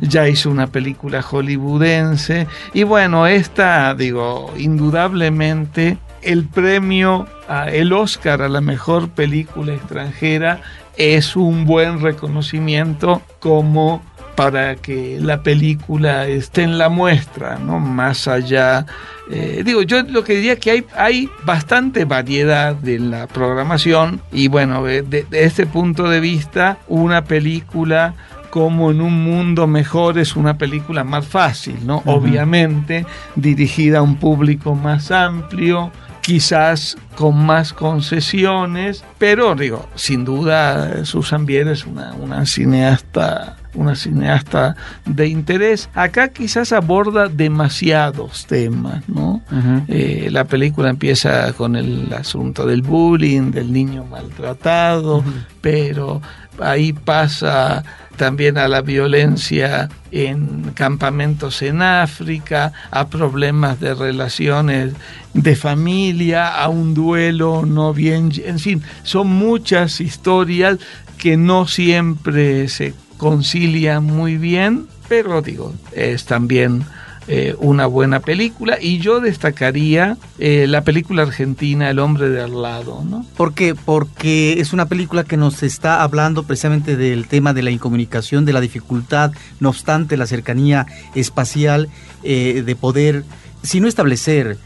Ya 0.00 0.28
hizo 0.28 0.50
una 0.50 0.68
película 0.68 1.22
hollywoodense. 1.22 2.46
Y 2.74 2.84
bueno, 2.84 3.26
esta, 3.26 3.94
digo, 3.94 4.52
indudablemente 4.56 5.98
el 6.22 6.44
premio, 6.44 7.26
a, 7.48 7.70
el 7.70 7.92
Oscar 7.92 8.42
a 8.42 8.48
la 8.48 8.60
mejor 8.60 9.10
película 9.10 9.74
extranjera 9.74 10.60
es 10.96 11.34
un 11.34 11.64
buen 11.64 12.00
reconocimiento 12.00 13.22
como 13.38 14.02
para 14.40 14.74
que 14.74 15.18
la 15.20 15.42
película 15.42 16.26
esté 16.26 16.62
en 16.62 16.78
la 16.78 16.88
muestra, 16.88 17.58
¿no? 17.58 17.78
Más 17.78 18.26
allá. 18.26 18.86
Eh, 19.30 19.60
digo, 19.66 19.82
yo 19.82 20.02
lo 20.02 20.24
que 20.24 20.36
diría 20.36 20.56
que 20.56 20.70
hay, 20.70 20.86
hay 20.96 21.28
bastante 21.44 22.06
variedad 22.06 22.74
de 22.74 23.00
la 23.00 23.26
programación 23.26 24.22
y 24.32 24.48
bueno, 24.48 24.82
desde 24.82 25.26
este 25.44 25.66
punto 25.66 26.08
de 26.08 26.20
vista, 26.20 26.78
una 26.88 27.22
película 27.24 28.14
como 28.48 28.90
en 28.90 29.02
un 29.02 29.22
mundo 29.22 29.66
mejor 29.66 30.18
es 30.18 30.34
una 30.34 30.56
película 30.56 31.04
más 31.04 31.26
fácil, 31.26 31.76
¿no? 31.84 32.02
Obviamente 32.06 33.04
dirigida 33.36 33.98
a 33.98 34.02
un 34.02 34.16
público 34.16 34.74
más 34.74 35.10
amplio, 35.10 35.92
quizás 36.22 36.96
con 37.14 37.44
más 37.44 37.74
concesiones, 37.74 39.04
pero 39.18 39.54
digo, 39.54 39.86
sin 39.96 40.24
duda 40.24 41.04
Susan 41.04 41.44
Bier 41.44 41.68
es 41.68 41.84
una, 41.84 42.14
una 42.14 42.46
cineasta 42.46 43.58
una 43.74 43.94
cineasta 43.94 44.76
de 45.06 45.28
interés. 45.28 45.88
Acá 45.94 46.28
quizás 46.28 46.72
aborda 46.72 47.28
demasiados 47.28 48.46
temas, 48.46 49.08
¿no? 49.08 49.42
Eh, 49.88 50.28
la 50.30 50.44
película 50.44 50.90
empieza 50.90 51.52
con 51.52 51.76
el 51.76 52.12
asunto 52.12 52.66
del 52.66 52.82
bullying, 52.82 53.50
del 53.50 53.72
niño 53.72 54.04
maltratado, 54.04 55.24
pero 55.60 56.20
ahí 56.60 56.92
pasa 56.92 57.84
también 58.16 58.58
a 58.58 58.68
la 58.68 58.82
violencia 58.82 59.88
en 60.10 60.72
campamentos 60.74 61.62
en 61.62 61.80
África, 61.80 62.72
a 62.90 63.08
problemas 63.08 63.80
de 63.80 63.94
relaciones 63.94 64.92
de 65.32 65.56
familia, 65.56 66.48
a 66.48 66.68
un 66.68 66.92
duelo 66.92 67.64
no 67.64 67.94
bien, 67.94 68.30
en 68.44 68.58
fin, 68.58 68.82
son 69.04 69.28
muchas 69.28 70.02
historias 70.02 70.78
que 71.16 71.36
no 71.36 71.66
siempre 71.66 72.68
se 72.68 72.94
concilia 73.20 74.00
muy 74.00 74.38
bien, 74.38 74.86
pero 75.06 75.42
digo, 75.42 75.74
es 75.92 76.24
también 76.24 76.86
eh, 77.28 77.54
una 77.58 77.84
buena 77.84 78.20
película 78.20 78.78
y 78.80 78.96
yo 78.96 79.20
destacaría 79.20 80.16
eh, 80.38 80.64
la 80.66 80.84
película 80.84 81.24
argentina 81.24 81.90
El 81.90 81.98
hombre 81.98 82.30
de 82.30 82.40
al 82.40 82.62
lado, 82.62 83.04
¿no? 83.04 83.26
¿Por 83.36 83.52
qué? 83.52 83.74
Porque 83.74 84.58
es 84.58 84.72
una 84.72 84.86
película 84.86 85.24
que 85.24 85.36
nos 85.36 85.62
está 85.62 86.02
hablando 86.02 86.44
precisamente 86.44 86.96
del 86.96 87.26
tema 87.26 87.52
de 87.52 87.62
la 87.62 87.70
incomunicación, 87.70 88.46
de 88.46 88.54
la 88.54 88.62
dificultad, 88.62 89.32
no 89.60 89.68
obstante 89.68 90.16
la 90.16 90.26
cercanía 90.26 90.86
espacial, 91.14 91.90
eh, 92.22 92.62
de 92.64 92.74
poder, 92.74 93.24
si 93.62 93.80
no 93.80 93.86
establecer 93.86 94.56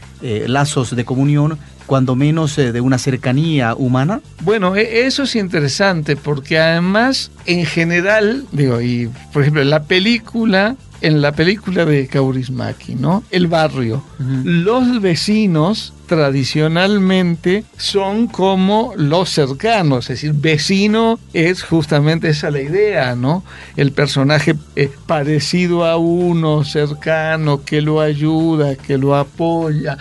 lazos 0.47 0.95
de 0.95 1.05
comunión, 1.05 1.59
cuando 1.85 2.15
menos 2.15 2.57
eh, 2.57 2.71
de 2.71 2.81
una 2.81 2.97
cercanía 2.97 3.75
humana? 3.75 4.21
Bueno, 4.41 4.75
e, 4.75 5.05
eso 5.05 5.23
es 5.23 5.35
interesante 5.35 6.15
porque 6.15 6.59
además, 6.59 7.31
en 7.45 7.65
general, 7.65 8.45
digo, 8.51 8.81
y 8.81 9.09
por 9.33 9.41
ejemplo, 9.41 9.61
en 9.61 9.69
la 9.69 9.83
película, 9.83 10.75
en 11.01 11.21
la 11.21 11.33
película 11.33 11.85
de 11.85 12.07
Kaurismäki, 12.07 12.95
¿no? 12.95 13.23
El 13.29 13.47
barrio, 13.47 14.03
los 14.43 15.01
vecinos 15.01 15.93
tradicionalmente 16.07 17.63
son 17.77 18.27
como 18.27 18.93
los 18.95 19.29
cercanos, 19.29 20.05
es 20.05 20.21
decir, 20.21 20.33
vecino 20.33 21.19
es 21.33 21.63
justamente 21.63 22.29
esa 22.29 22.51
la 22.51 22.61
idea, 22.61 23.15
¿no? 23.15 23.43
El 23.75 23.91
personaje 23.91 24.55
es 24.75 24.89
parecido 25.05 25.85
a 25.85 25.97
uno, 25.97 26.63
cercano, 26.63 27.63
que 27.63 27.81
lo 27.81 28.01
ayuda, 28.01 28.75
que 28.75 28.97
lo 28.97 29.15
apoya 29.15 29.97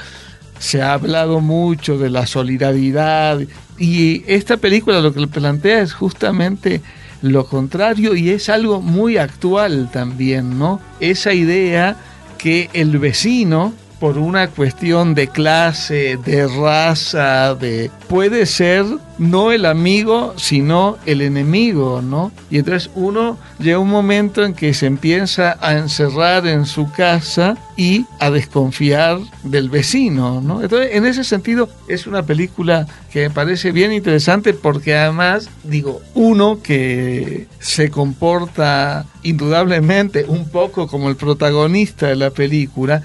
se 0.58 0.82
ha 0.82 0.92
hablado 0.92 1.40
mucho 1.40 1.98
de 1.98 2.10
la 2.10 2.26
solidaridad 2.26 3.40
Y 3.78 4.22
esta 4.26 4.56
película 4.56 5.00
lo 5.00 5.12
que 5.12 5.26
plantea 5.26 5.80
es 5.80 5.92
justamente 5.92 6.80
lo 7.22 7.46
contrario 7.46 8.14
y 8.14 8.30
es 8.30 8.48
algo 8.48 8.82
muy 8.82 9.16
actual 9.16 9.90
también, 9.90 10.58
¿no? 10.58 10.80
Esa 11.00 11.32
idea 11.32 11.96
que 12.36 12.68
el 12.74 12.98
vecino 12.98 13.72
por 13.98 14.18
una 14.18 14.48
cuestión 14.48 15.14
de 15.14 15.28
clase, 15.28 16.18
de 16.24 16.46
raza, 16.46 17.54
de 17.54 17.90
puede 18.08 18.46
ser 18.46 18.84
no 19.18 19.52
el 19.52 19.64
amigo, 19.64 20.34
sino 20.36 20.98
el 21.06 21.22
enemigo, 21.22 22.02
¿no? 22.02 22.32
Y 22.50 22.58
entonces 22.58 22.90
uno 22.94 23.38
llega 23.58 23.78
un 23.78 23.90
momento 23.90 24.44
en 24.44 24.54
que 24.54 24.74
se 24.74 24.86
empieza 24.86 25.56
a 25.60 25.74
encerrar 25.74 26.46
en 26.46 26.66
su 26.66 26.90
casa 26.90 27.56
y 27.76 28.06
a 28.18 28.30
desconfiar 28.30 29.18
del 29.44 29.70
vecino, 29.70 30.40
¿no? 30.40 30.62
Entonces, 30.62 30.90
en 30.92 31.06
ese 31.06 31.24
sentido, 31.24 31.68
es 31.88 32.06
una 32.06 32.24
película 32.24 32.86
que 33.12 33.28
me 33.28 33.30
parece 33.30 33.72
bien 33.72 33.92
interesante 33.92 34.52
porque 34.52 34.96
además, 34.96 35.48
digo, 35.62 36.00
uno 36.14 36.60
que 36.62 37.46
se 37.60 37.90
comporta 37.90 39.06
indudablemente 39.22 40.24
un 40.26 40.48
poco 40.48 40.88
como 40.88 41.08
el 41.08 41.16
protagonista 41.16 42.08
de 42.08 42.16
la 42.16 42.30
película, 42.30 43.02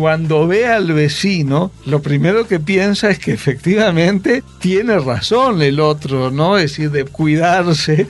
cuando 0.00 0.46
ve 0.46 0.66
al 0.66 0.94
vecino, 0.94 1.70
lo 1.84 2.00
primero 2.00 2.48
que 2.48 2.58
piensa 2.58 3.10
es 3.10 3.18
que 3.18 3.32
efectivamente 3.32 4.42
tiene 4.58 4.98
razón 4.98 5.60
el 5.60 5.78
otro, 5.78 6.30
¿no? 6.30 6.56
Es 6.56 6.70
decir, 6.70 6.90
de 6.90 7.04
cuidarse 7.04 8.06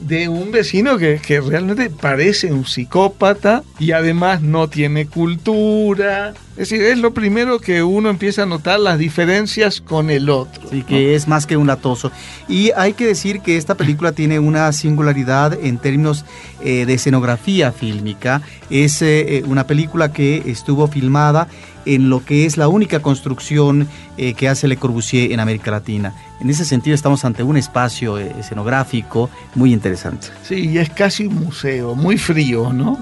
de 0.00 0.28
un 0.28 0.50
vecino 0.52 0.96
que, 0.98 1.18
realmente 1.40 1.90
parece 1.90 2.52
un 2.52 2.64
psicópata 2.64 3.62
y 3.78 3.92
además 3.92 4.42
no 4.42 4.68
tiene 4.68 5.06
cultura. 5.06 6.34
Es 6.52 6.70
decir, 6.70 6.82
es 6.82 6.98
lo 6.98 7.14
primero 7.14 7.60
que 7.60 7.82
uno 7.82 8.10
empieza 8.10 8.42
a 8.42 8.46
notar 8.46 8.80
las 8.80 8.98
diferencias 8.98 9.80
con 9.80 10.10
el 10.10 10.28
otro. 10.28 10.68
Sí, 10.70 10.82
que 10.82 11.14
es 11.14 11.28
más 11.28 11.46
que 11.46 11.56
un 11.56 11.70
atoso. 11.70 12.10
Y 12.48 12.72
hay 12.76 12.94
que 12.94 13.06
decir 13.06 13.40
que 13.40 13.56
esta 13.56 13.76
película 13.76 14.12
tiene 14.12 14.38
una 14.38 14.72
singularidad 14.72 15.58
en 15.62 15.78
términos 15.78 16.24
eh, 16.62 16.84
de 16.84 16.94
escenografía 16.94 17.72
fílmica. 17.72 18.42
Es 18.70 19.02
eh, 19.02 19.42
una 19.46 19.66
película 19.66 20.12
que 20.12 20.42
estuvo 20.46 20.88
filmada 20.88 21.48
en 21.84 22.10
lo 22.10 22.24
que 22.24 22.46
es 22.46 22.56
la 22.56 22.68
única 22.68 23.00
construcción 23.00 23.88
eh, 24.16 24.34
que 24.34 24.48
hace 24.48 24.68
Le 24.68 24.76
Corbusier 24.76 25.32
en 25.32 25.40
América 25.40 25.70
Latina. 25.70 26.12
En 26.40 26.50
ese 26.50 26.64
sentido 26.64 26.94
estamos 26.94 27.24
ante 27.24 27.42
un 27.42 27.56
espacio 27.56 28.18
eh, 28.18 28.32
escenográfico 28.38 29.30
muy 29.54 29.72
interesante. 29.72 30.28
Sí, 30.42 30.70
y 30.70 30.78
es 30.78 30.90
casi 30.90 31.26
un 31.26 31.36
museo, 31.36 31.94
muy 31.94 32.16
frío, 32.18 32.72
¿no? 32.72 32.98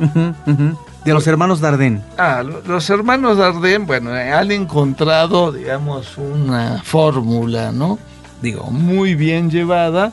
De 1.04 1.12
los 1.12 1.26
hermanos 1.26 1.60
Dardenne. 1.60 2.00
Ah, 2.18 2.42
los 2.42 2.90
hermanos 2.90 3.38
Dardenne, 3.38 3.84
bueno, 3.84 4.16
eh, 4.16 4.32
han 4.32 4.50
encontrado, 4.50 5.52
digamos, 5.52 6.18
una 6.18 6.82
fórmula, 6.82 7.70
¿no? 7.70 7.98
Digo, 8.42 8.70
muy 8.70 9.14
bien 9.14 9.50
llevada, 9.50 10.12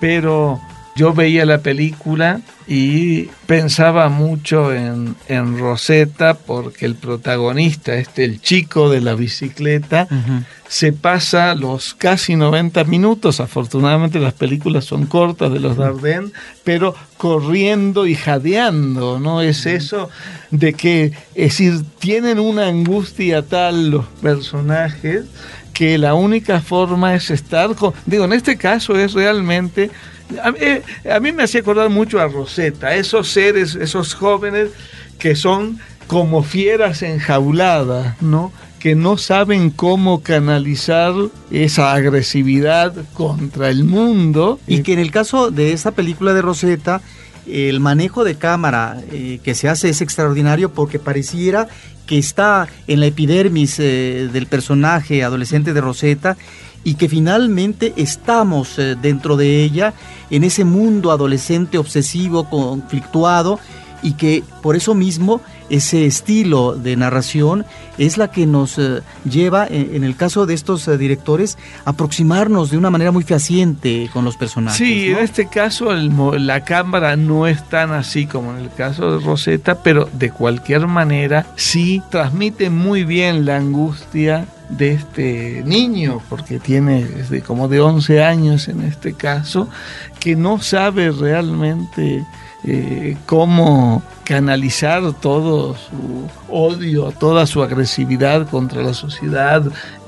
pero 0.00 0.60
yo 0.98 1.14
veía 1.14 1.46
la 1.46 1.58
película 1.58 2.40
y 2.66 3.26
pensaba 3.46 4.08
mucho 4.08 4.74
en, 4.74 5.14
en 5.28 5.56
Rosetta 5.56 6.34
porque 6.34 6.86
el 6.86 6.96
protagonista, 6.96 7.94
este, 7.94 8.24
el 8.24 8.42
chico 8.42 8.90
de 8.90 9.00
la 9.00 9.14
bicicleta, 9.14 10.08
se 10.66 10.92
pasa 10.92 11.54
los 11.54 11.94
casi 11.94 12.34
90 12.34 12.82
minutos, 12.82 13.38
afortunadamente 13.38 14.18
las 14.18 14.34
películas 14.34 14.86
son 14.86 15.06
cortas 15.06 15.52
de 15.52 15.60
los 15.60 15.76
Dardenne, 15.76 16.32
pero 16.64 16.96
corriendo 17.16 18.08
y 18.08 18.16
jadeando, 18.16 19.20
¿no? 19.20 19.40
Es 19.40 19.66
eso 19.66 20.10
de 20.50 20.74
que, 20.74 21.12
es 21.36 21.58
decir, 21.58 21.84
tienen 22.00 22.40
una 22.40 22.66
angustia 22.66 23.42
tal 23.42 23.90
los 23.90 24.04
personajes 24.20 25.26
que 25.72 25.96
la 25.96 26.14
única 26.14 26.60
forma 26.60 27.14
es 27.14 27.30
estar 27.30 27.76
con, 27.76 27.94
digo, 28.04 28.24
en 28.24 28.32
este 28.32 28.56
caso 28.56 28.98
es 28.98 29.12
realmente 29.12 29.92
a 30.42 31.20
mí, 31.20 31.32
me 31.32 31.42
hacía 31.42 31.60
acordar 31.60 31.88
mucho 31.90 32.20
a 32.20 32.28
Rosetta, 32.28 32.94
esos 32.94 33.30
seres, 33.30 33.74
esos 33.74 34.14
jóvenes 34.14 34.70
que 35.18 35.34
son 35.34 35.78
como 36.06 36.42
fieras 36.42 37.02
enjauladas, 37.02 38.20
¿no? 38.22 38.52
que 38.78 38.94
no 38.94 39.16
saben 39.16 39.70
cómo 39.70 40.22
canalizar 40.22 41.12
esa 41.50 41.92
agresividad 41.92 42.94
contra 43.12 43.70
el 43.70 43.84
mundo. 43.84 44.60
Y 44.66 44.82
que 44.82 44.92
en 44.92 45.00
el 45.00 45.10
caso 45.10 45.50
de 45.50 45.72
esa 45.72 45.90
película 45.90 46.32
de 46.32 46.42
Rosetta, 46.42 47.00
el 47.46 47.80
manejo 47.80 48.24
de 48.24 48.36
cámara 48.36 49.00
eh, 49.10 49.40
que 49.42 49.54
se 49.54 49.68
hace 49.68 49.88
es 49.88 50.00
extraordinario 50.00 50.72
porque 50.72 50.98
pareciera 50.98 51.66
que 52.06 52.18
está 52.18 52.68
en 52.86 53.00
la 53.00 53.06
epidermis 53.06 53.78
eh, 53.80 54.28
del 54.32 54.46
personaje 54.46 55.24
adolescente 55.24 55.72
de 55.74 55.80
Rosetta 55.80 56.36
y 56.84 56.94
que 56.94 57.08
finalmente 57.08 57.92
estamos 57.96 58.78
eh, 58.78 58.96
dentro 59.00 59.36
de 59.36 59.62
ella, 59.62 59.94
en 60.30 60.44
ese 60.44 60.64
mundo 60.64 61.10
adolescente 61.10 61.78
obsesivo, 61.78 62.48
conflictuado, 62.48 63.58
y 64.02 64.12
que 64.12 64.44
por 64.62 64.76
eso 64.76 64.94
mismo 64.94 65.40
ese 65.70 66.06
estilo 66.06 66.76
de 66.76 66.96
narración 66.96 67.66
es 67.98 68.16
la 68.16 68.30
que 68.30 68.46
nos 68.46 68.78
eh, 68.78 69.02
lleva, 69.28 69.66
en, 69.66 70.04
el 70.04 70.16
caso 70.16 70.46
de 70.46 70.54
estos 70.54 70.86
eh, 70.88 70.96
directores, 70.96 71.58
a 71.84 71.90
aproximarnos 71.90 72.70
de 72.70 72.78
una 72.78 72.90
manera 72.90 73.10
muy 73.10 73.24
fehaciente 73.24 74.08
con 74.12 74.24
los 74.24 74.36
personajes. 74.36 74.78
Sí, 74.78 75.10
en 75.10 75.18
este 75.18 75.48
caso 75.48 75.92
la 75.92 76.64
cámara 76.64 77.16
no 77.16 77.46
es 77.46 77.68
tan 77.68 77.92
así 77.92 78.26
como 78.26 78.52
en 78.52 78.58
el 78.58 78.72
caso 78.72 79.18
de 79.18 79.24
Rosetta, 79.24 79.82
pero 79.82 80.08
de 80.12 80.30
cualquier 80.30 80.86
manera 80.86 81.46
sí 81.56 82.02
transmite 82.10 82.70
muy 82.70 83.04
bien 83.04 83.44
la 83.44 83.56
angustia 83.56 84.46
de 84.68 84.92
este 84.92 85.62
niño, 85.64 86.20
porque 86.28 86.58
tiene 86.58 87.04
desde 87.04 87.42
como 87.42 87.68
de 87.68 87.80
11 87.80 88.22
años 88.22 88.68
en 88.68 88.82
este 88.82 89.14
caso, 89.14 89.68
que 90.20 90.36
no 90.36 90.60
sabe 90.60 91.10
realmente 91.10 92.24
eh, 92.64 93.16
cómo 93.26 94.02
canalizar 94.24 95.12
todo 95.14 95.74
su 95.74 96.28
odio, 96.48 97.12
toda 97.12 97.46
su 97.46 97.62
agresividad 97.62 98.48
contra 98.48 98.82
la 98.82 98.94
sociedad, 98.94 99.62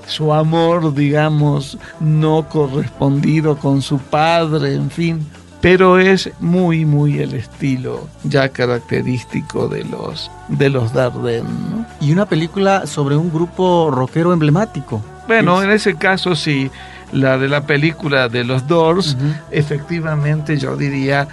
su 0.06 0.32
amor, 0.32 0.92
digamos, 0.92 1.78
no 2.00 2.48
correspondido 2.48 3.56
con 3.56 3.80
su 3.80 3.98
padre, 3.98 4.74
en 4.74 4.90
fin, 4.90 5.26
pero 5.60 5.98
es 5.98 6.30
muy 6.40 6.84
muy 6.84 7.18
el 7.18 7.34
estilo 7.34 8.08
ya 8.24 8.48
característico 8.48 9.68
de 9.68 9.84
los 9.84 10.30
de 10.48 10.70
los 10.70 10.92
Dardenne 10.92 11.84
y 12.00 12.12
una 12.12 12.26
película 12.26 12.86
sobre 12.86 13.16
un 13.16 13.30
grupo 13.30 13.90
rockero 13.90 14.32
emblemático. 14.32 15.02
Bueno 15.26 15.62
en 15.62 15.70
ese 15.70 15.96
caso 15.96 16.34
sí 16.34 16.70
la 17.12 17.38
de 17.38 17.48
la 17.48 17.66
película 17.66 18.28
de 18.28 18.44
los 18.44 18.66
Doors 18.66 19.16
efectivamente 19.50 20.56
yo 20.56 20.76
diría 20.76 21.28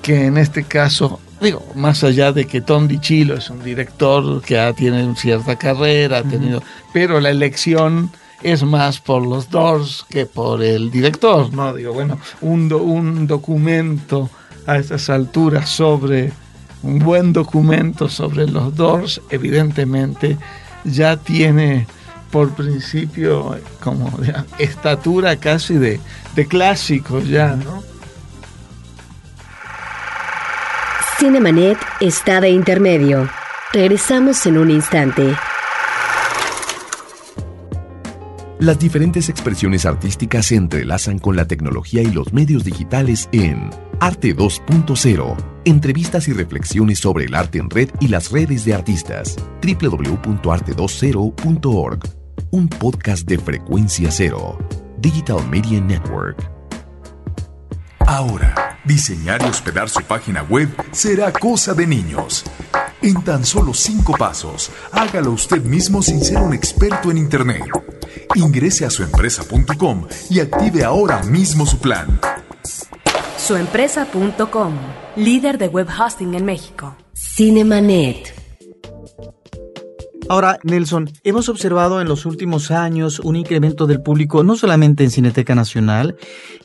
que 0.00 0.26
en 0.26 0.38
este 0.38 0.64
caso 0.64 1.20
digo 1.40 1.64
más 1.74 2.04
allá 2.04 2.32
de 2.32 2.46
que 2.46 2.60
Tom 2.60 2.86
DiCillo 2.86 3.34
es 3.34 3.50
un 3.50 3.62
director 3.62 4.42
que 4.42 4.58
ha, 4.58 4.72
tiene 4.72 5.14
cierta 5.16 5.56
carrera 5.56 6.18
ha 6.18 6.22
tenido 6.22 6.62
pero 6.92 7.20
la 7.20 7.30
elección 7.30 8.10
es 8.42 8.62
más 8.62 9.00
por 9.00 9.26
los 9.26 9.50
Doors 9.50 10.04
que 10.08 10.26
por 10.26 10.62
el 10.62 10.90
director, 10.90 11.52
¿no? 11.52 11.72
Digo, 11.74 11.92
bueno, 11.92 12.18
un, 12.40 12.72
un 12.72 13.26
documento 13.26 14.30
a 14.66 14.76
estas 14.76 15.10
alturas 15.10 15.68
sobre, 15.68 16.32
un 16.82 16.98
buen 16.98 17.32
documento 17.32 18.08
sobre 18.08 18.46
los 18.46 18.74
Doors, 18.74 19.20
evidentemente 19.30 20.36
ya 20.84 21.16
tiene 21.16 21.86
por 22.30 22.50
principio 22.52 23.56
como 23.80 24.10
estatura 24.58 25.36
casi 25.36 25.74
de, 25.74 26.00
de 26.34 26.46
clásico 26.46 27.20
ya, 27.20 27.56
¿no? 27.56 27.82
Cinemanet 31.18 31.78
está 32.00 32.40
de 32.40 32.50
intermedio. 32.50 33.28
Regresamos 33.72 34.44
en 34.46 34.58
un 34.58 34.70
instante. 34.70 35.36
Las 38.62 38.78
diferentes 38.78 39.28
expresiones 39.28 39.84
artísticas 39.86 40.46
se 40.46 40.54
entrelazan 40.54 41.18
con 41.18 41.34
la 41.34 41.48
tecnología 41.48 42.00
y 42.00 42.12
los 42.12 42.32
medios 42.32 42.62
digitales 42.62 43.28
en 43.32 43.70
Arte 43.98 44.36
2.0. 44.36 45.36
Entrevistas 45.64 46.28
y 46.28 46.32
reflexiones 46.32 47.00
sobre 47.00 47.24
el 47.24 47.34
arte 47.34 47.58
en 47.58 47.68
red 47.68 47.88
y 47.98 48.06
las 48.06 48.30
redes 48.30 48.64
de 48.64 48.74
artistas. 48.74 49.34
www.arte20.org. 49.62 52.04
Un 52.52 52.68
podcast 52.68 53.26
de 53.26 53.38
frecuencia 53.38 54.12
cero. 54.12 54.56
Digital 54.98 55.44
Media 55.50 55.80
Network. 55.80 56.48
Ahora, 58.06 58.78
diseñar 58.84 59.42
y 59.42 59.46
hospedar 59.46 59.88
su 59.88 60.04
página 60.04 60.44
web 60.44 60.68
será 60.92 61.32
cosa 61.32 61.74
de 61.74 61.88
niños. 61.88 62.44
En 63.02 63.24
tan 63.24 63.44
solo 63.44 63.74
cinco 63.74 64.14
pasos, 64.16 64.70
hágalo 64.92 65.32
usted 65.32 65.64
mismo 65.64 66.00
sin 66.00 66.22
ser 66.22 66.38
un 66.38 66.54
experto 66.54 67.10
en 67.10 67.18
Internet. 67.18 67.64
Ingrese 68.34 68.84
a 68.84 68.90
suempresa.com 68.90 70.06
y 70.30 70.40
active 70.40 70.84
ahora 70.84 71.22
mismo 71.24 71.66
su 71.66 71.78
plan. 71.78 72.20
Ahora, 80.28 80.58
Nelson, 80.62 81.10
hemos 81.24 81.48
observado 81.48 82.00
en 82.00 82.08
los 82.08 82.24
últimos 82.24 82.70
años 82.70 83.18
un 83.18 83.36
incremento 83.36 83.86
del 83.86 84.00
público, 84.00 84.44
no 84.44 84.56
solamente 84.56 85.04
en 85.04 85.10
Cineteca 85.10 85.54
Nacional, 85.54 86.16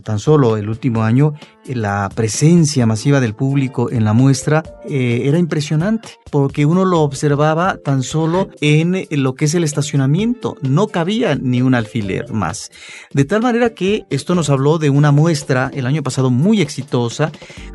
tan 0.03 0.19
solo 0.19 0.55
el 0.57 0.69
último 0.69 1.03
año, 1.03 1.33
la 1.75 2.09
presencia 2.13 2.85
masiva 2.85 3.19
del 3.19 3.35
público 3.35 3.91
en 3.91 4.03
la 4.03 4.13
muestra 4.13 4.63
eh, 4.89 5.23
era 5.25 5.37
impresionante, 5.37 6.09
porque 6.31 6.65
uno 6.65 6.85
lo 6.85 7.01
observaba 7.01 7.77
tan 7.77 8.03
solo 8.03 8.49
en 8.61 9.05
lo 9.11 9.35
que 9.35 9.45
es 9.45 9.55
el 9.55 9.63
estacionamiento, 9.63 10.55
no 10.61 10.87
cabía 10.87 11.35
ni 11.35 11.61
un 11.61 11.75
alfiler 11.75 12.31
más. 12.31 12.71
De 13.13 13.25
tal 13.25 13.41
manera 13.41 13.73
que 13.73 14.05
esto 14.09 14.35
nos 14.35 14.49
habló 14.49 14.77
de 14.77 14.89
una 14.89 15.11
muestra 15.11 15.71
el 15.73 15.85
año 15.85 16.03
pasado 16.03 16.29
muy 16.29 16.61
exitosa. 16.61 17.31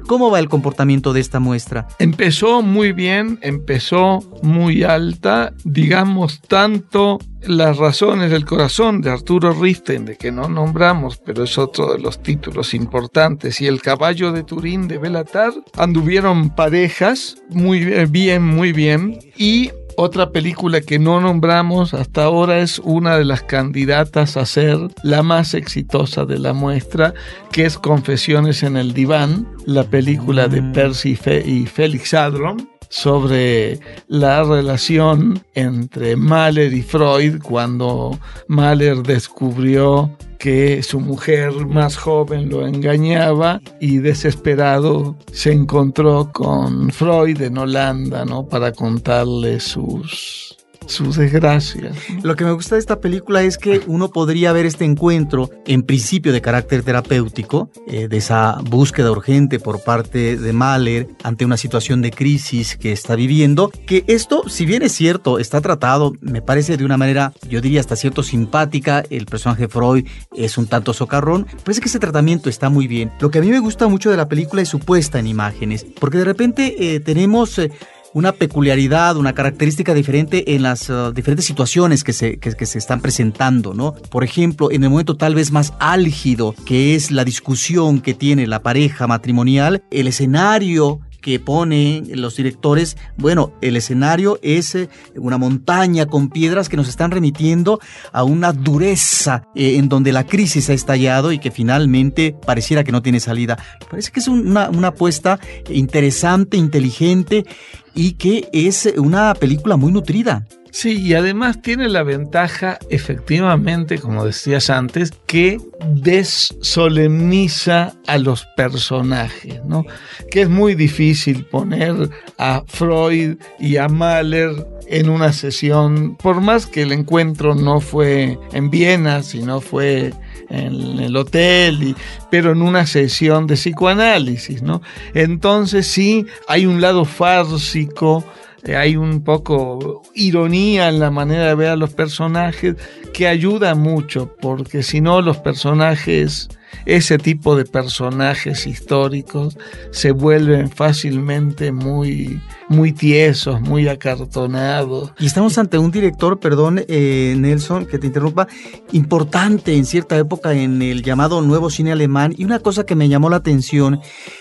¿Cómo 0.06 0.30
va 0.30 0.38
el 0.38 0.48
comportamiento 0.48 1.12
de 1.12 1.20
esta 1.20 1.40
muestra? 1.40 1.86
Empezó 1.98 2.62
muy 2.62 2.92
bien, 2.92 3.38
empezó 3.42 4.20
muy 4.42 4.82
alta, 4.82 5.52
digamos 5.64 6.40
tanto 6.40 7.18
las 7.46 7.76
razones 7.76 8.30
del 8.30 8.44
corazón 8.44 9.00
de 9.00 9.10
Arturo 9.10 9.52
Riften, 9.52 10.04
de 10.04 10.16
que 10.16 10.30
no 10.30 10.48
nombramos, 10.48 11.16
pero 11.18 11.44
es 11.44 11.58
otro 11.58 11.92
de 11.92 11.98
los 11.98 12.22
títulos 12.22 12.74
importantes, 12.74 13.60
y 13.60 13.66
El 13.66 13.82
caballo 13.82 14.32
de 14.32 14.44
Turín 14.44 14.88
de 14.88 14.98
Belatar, 14.98 15.52
anduvieron 15.76 16.50
parejas 16.54 17.36
muy 17.50 17.84
bien, 18.06 18.42
muy 18.42 18.72
bien, 18.72 19.18
y 19.36 19.70
otra 19.96 20.30
película 20.30 20.80
que 20.80 20.98
no 20.98 21.20
nombramos 21.20 21.92
hasta 21.92 22.24
ahora 22.24 22.60
es 22.60 22.78
una 22.78 23.18
de 23.18 23.24
las 23.24 23.42
candidatas 23.42 24.36
a 24.36 24.46
ser 24.46 24.78
la 25.02 25.22
más 25.22 25.54
exitosa 25.54 26.24
de 26.24 26.38
la 26.38 26.52
muestra, 26.52 27.12
que 27.50 27.66
es 27.66 27.78
Confesiones 27.78 28.62
en 28.62 28.76
el 28.76 28.94
Diván, 28.94 29.48
la 29.66 29.84
película 29.84 30.48
de 30.48 30.62
mm. 30.62 30.72
Percy 30.72 31.18
y 31.44 31.66
Félix 31.66 32.14
Adron, 32.14 32.71
sobre 32.92 33.80
la 34.06 34.44
relación 34.44 35.42
entre 35.54 36.14
Mahler 36.14 36.74
y 36.74 36.82
Freud 36.82 37.40
cuando 37.42 38.18
Mahler 38.48 38.98
descubrió 38.98 40.14
que 40.38 40.82
su 40.82 41.00
mujer 41.00 41.52
más 41.66 41.96
joven 41.96 42.50
lo 42.50 42.66
engañaba 42.66 43.62
y 43.80 43.96
desesperado 43.96 45.16
se 45.32 45.52
encontró 45.52 46.30
con 46.32 46.90
Freud 46.90 47.40
en 47.40 47.56
Holanda, 47.56 48.26
¿no? 48.26 48.46
Para 48.46 48.72
contarle 48.72 49.58
sus 49.60 50.61
sus 50.92 51.16
desgracias. 51.16 51.96
Lo 52.22 52.36
que 52.36 52.44
me 52.44 52.52
gusta 52.52 52.76
de 52.76 52.80
esta 52.80 53.00
película 53.00 53.42
es 53.42 53.58
que 53.58 53.80
uno 53.86 54.10
podría 54.10 54.52
ver 54.52 54.66
este 54.66 54.84
encuentro, 54.84 55.50
en 55.66 55.82
principio 55.82 56.32
de 56.32 56.40
carácter 56.40 56.82
terapéutico, 56.82 57.70
eh, 57.86 58.08
de 58.08 58.16
esa 58.16 58.58
búsqueda 58.62 59.10
urgente 59.10 59.58
por 59.58 59.82
parte 59.82 60.36
de 60.36 60.52
Mahler 60.52 61.08
ante 61.22 61.44
una 61.44 61.56
situación 61.56 62.02
de 62.02 62.10
crisis 62.10 62.76
que 62.76 62.92
está 62.92 63.16
viviendo, 63.16 63.70
que 63.86 64.04
esto, 64.06 64.48
si 64.48 64.66
bien 64.66 64.82
es 64.82 64.92
cierto, 64.92 65.38
está 65.38 65.60
tratado, 65.60 66.12
me 66.20 66.42
parece 66.42 66.76
de 66.76 66.84
una 66.84 66.96
manera, 66.96 67.32
yo 67.48 67.60
diría 67.60 67.80
hasta 67.80 67.96
cierto 67.96 68.22
simpática, 68.22 69.02
el 69.10 69.26
personaje 69.26 69.68
Freud 69.68 70.06
es 70.36 70.58
un 70.58 70.66
tanto 70.66 70.92
socarrón, 70.92 71.46
parece 71.64 71.80
que 71.80 71.88
ese 71.88 71.98
tratamiento 71.98 72.48
está 72.48 72.68
muy 72.68 72.86
bien. 72.86 73.12
Lo 73.20 73.30
que 73.30 73.38
a 73.38 73.42
mí 73.42 73.48
me 73.48 73.58
gusta 73.60 73.88
mucho 73.88 74.10
de 74.10 74.16
la 74.16 74.28
película 74.28 74.62
es 74.62 74.68
su 74.68 74.78
puesta 74.78 75.18
en 75.18 75.26
imágenes, 75.26 75.86
porque 75.98 76.18
de 76.18 76.24
repente 76.24 76.94
eh, 76.94 77.00
tenemos... 77.00 77.58
Eh, 77.58 77.70
una 78.14 78.32
peculiaridad, 78.32 79.16
una 79.16 79.32
característica 79.32 79.94
diferente 79.94 80.54
en 80.54 80.62
las 80.62 80.90
uh, 80.90 81.12
diferentes 81.12 81.46
situaciones 81.46 82.04
que 82.04 82.12
se, 82.12 82.38
que, 82.38 82.66
se 82.66 82.78
están 82.78 83.00
presentando, 83.00 83.74
¿no? 83.74 83.94
Por 84.10 84.24
ejemplo, 84.24 84.70
en 84.70 84.84
el 84.84 84.90
momento 84.90 85.16
tal 85.16 85.34
vez 85.34 85.50
más 85.50 85.72
álgido, 85.78 86.54
que 86.66 86.94
es 86.94 87.10
la 87.10 87.24
discusión 87.24 88.00
que 88.00 88.14
tiene 88.14 88.46
la 88.46 88.62
pareja 88.62 89.06
matrimonial, 89.06 89.82
el 89.90 90.08
escenario 90.08 91.00
que 91.22 91.40
ponen 91.40 92.20
los 92.20 92.36
directores, 92.36 92.98
bueno, 93.16 93.54
el 93.62 93.76
escenario 93.76 94.38
es 94.42 94.74
eh, 94.74 94.90
una 95.16 95.38
montaña 95.38 96.04
con 96.04 96.28
piedras 96.28 96.68
que 96.68 96.76
nos 96.76 96.88
están 96.88 97.10
remitiendo 97.10 97.80
a 98.12 98.24
una 98.24 98.52
dureza 98.52 99.48
eh, 99.54 99.76
en 99.76 99.88
donde 99.88 100.12
la 100.12 100.26
crisis 100.26 100.68
ha 100.68 100.74
estallado 100.74 101.32
y 101.32 101.38
que 101.38 101.50
finalmente 101.50 102.36
pareciera 102.44 102.84
que 102.84 102.92
no 102.92 103.00
tiene 103.00 103.20
salida. 103.20 103.56
Parece 103.90 104.10
que 104.12 104.20
es 104.20 104.28
una, 104.28 104.68
una 104.68 104.88
apuesta 104.88 105.40
interesante, 105.70 106.58
inteligente 106.58 107.46
y 107.94 108.12
que 108.12 108.48
es 108.52 108.92
una 108.96 109.32
película 109.34 109.76
muy 109.76 109.92
nutrida. 109.92 110.44
Sí, 110.72 111.02
y 111.02 111.12
además 111.12 111.60
tiene 111.60 111.90
la 111.90 112.02
ventaja, 112.02 112.78
efectivamente, 112.88 113.98
como 113.98 114.24
decías 114.24 114.70
antes, 114.70 115.12
que 115.26 115.60
desolemniza 115.86 117.92
a 118.06 118.16
los 118.16 118.46
personajes, 118.56 119.62
¿no? 119.66 119.84
Que 120.30 120.40
es 120.42 120.48
muy 120.48 120.74
difícil 120.74 121.44
poner 121.44 122.08
a 122.38 122.62
Freud 122.66 123.36
y 123.58 123.76
a 123.76 123.88
Mahler 123.88 124.66
en 124.86 125.10
una 125.10 125.34
sesión, 125.34 126.16
por 126.16 126.40
más 126.40 126.64
que 126.64 126.80
el 126.82 126.92
encuentro 126.92 127.54
no 127.54 127.80
fue 127.80 128.38
en 128.54 128.70
Viena, 128.70 129.22
sino 129.22 129.60
fue 129.60 130.14
en 130.48 130.98
el 130.98 131.14
hotel, 131.16 131.94
pero 132.30 132.52
en 132.52 132.62
una 132.62 132.86
sesión 132.86 133.46
de 133.46 133.56
psicoanálisis, 133.56 134.62
¿no? 134.62 134.80
Entonces 135.12 135.86
sí, 135.86 136.24
hay 136.48 136.64
un 136.64 136.80
lado 136.80 137.04
fársico, 137.04 138.24
hay 138.64 138.96
un 138.96 139.22
poco 139.22 140.02
ironía 140.14 140.88
en 140.88 141.00
la 141.00 141.10
manera 141.10 141.48
de 141.48 141.54
ver 141.54 141.68
a 141.70 141.76
los 141.76 141.92
personajes 141.92 142.76
que 143.12 143.26
ayuda 143.26 143.74
mucho, 143.74 144.34
porque 144.40 144.82
si 144.82 145.00
no 145.00 145.20
los 145.20 145.38
personajes 145.38 146.48
ese 146.86 147.18
tipo 147.18 147.56
de 147.56 147.64
personajes 147.64 148.66
históricos 148.66 149.56
se 149.90 150.10
vuelven 150.10 150.70
fácilmente 150.70 151.72
muy, 151.72 152.40
muy 152.68 152.92
tiesos, 152.92 153.60
muy 153.60 153.88
acartonados. 153.88 155.12
Y 155.18 155.26
estamos 155.26 155.58
ante 155.58 155.78
un 155.78 155.90
director, 155.90 156.40
perdón, 156.40 156.84
eh, 156.88 157.34
Nelson, 157.38 157.86
que 157.86 157.98
te 157.98 158.08
interrumpa, 158.08 158.48
importante 158.92 159.74
en 159.76 159.84
cierta 159.84 160.18
época 160.18 160.52
en 160.52 160.82
el 160.82 161.02
llamado 161.02 161.40
nuevo 161.40 161.70
cine 161.70 161.92
alemán. 161.92 162.34
Y 162.36 162.44
una 162.44 162.58
cosa 162.58 162.84
que 162.84 162.94
me 162.94 163.08
llamó 163.08 163.30
la 163.30 163.36
atención 163.36 164.00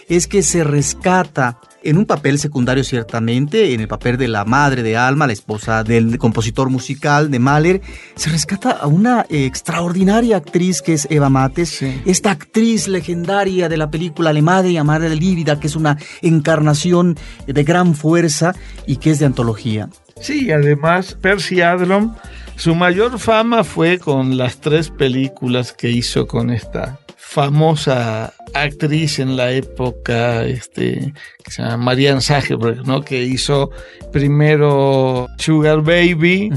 es 0.09 0.27
que 0.27 0.41
se 0.41 0.63
rescata 0.63 1.59
en 1.83 1.97
un 1.97 2.05
papel 2.05 2.39
secundario 2.39 2.83
ciertamente, 2.83 3.73
en 3.73 3.81
el 3.81 3.87
papel 3.87 4.17
de 4.17 4.27
la 4.27 4.45
madre 4.45 4.83
de 4.83 4.97
Alma, 4.97 5.27
la 5.27 5.33
esposa 5.33 5.83
del 5.83 6.17
compositor 6.17 6.69
musical 6.69 7.31
de 7.31 7.39
Mahler, 7.39 7.81
se 8.15 8.29
rescata 8.29 8.71
a 8.71 8.87
una 8.87 9.25
extraordinaria 9.29 10.37
actriz 10.37 10.81
que 10.81 10.93
es 10.93 11.07
Eva 11.09 11.29
Mates, 11.29 11.81
esta 12.05 12.31
actriz 12.31 12.87
legendaria 12.87 13.69
de 13.69 13.77
la 13.77 13.89
película 13.89 14.33
La 14.33 14.41
madre 14.41 14.71
y 14.71 14.81
madre 14.83 15.09
de 15.09 15.15
Lívida, 15.15 15.59
que 15.59 15.67
es 15.67 15.75
una 15.75 15.97
encarnación 16.21 17.17
de 17.47 17.63
gran 17.63 17.95
fuerza 17.95 18.53
y 18.85 18.97
que 18.97 19.11
es 19.11 19.19
de 19.19 19.25
antología. 19.25 19.89
Sí, 20.19 20.51
además 20.51 21.17
Percy 21.19 21.61
Adlon, 21.61 22.15
su 22.55 22.75
mayor 22.75 23.17
fama 23.17 23.63
fue 23.63 23.97
con 23.97 24.37
las 24.37 24.61
tres 24.61 24.89
películas 24.89 25.73
que 25.73 25.89
hizo 25.89 26.27
con 26.27 26.51
esta 26.51 26.99
famosa 27.31 28.33
actriz 28.53 29.17
en 29.19 29.37
la 29.37 29.53
época, 29.53 30.43
este, 30.43 31.13
que 31.41 31.49
se 31.51 31.61
llama 31.61 31.77
Marianne 31.77 32.19
Sageberg, 32.19 32.85
¿no? 32.85 33.03
Que 33.03 33.23
hizo 33.23 33.71
primero 34.11 35.29
Sugar 35.37 35.81
Baby, 35.81 36.51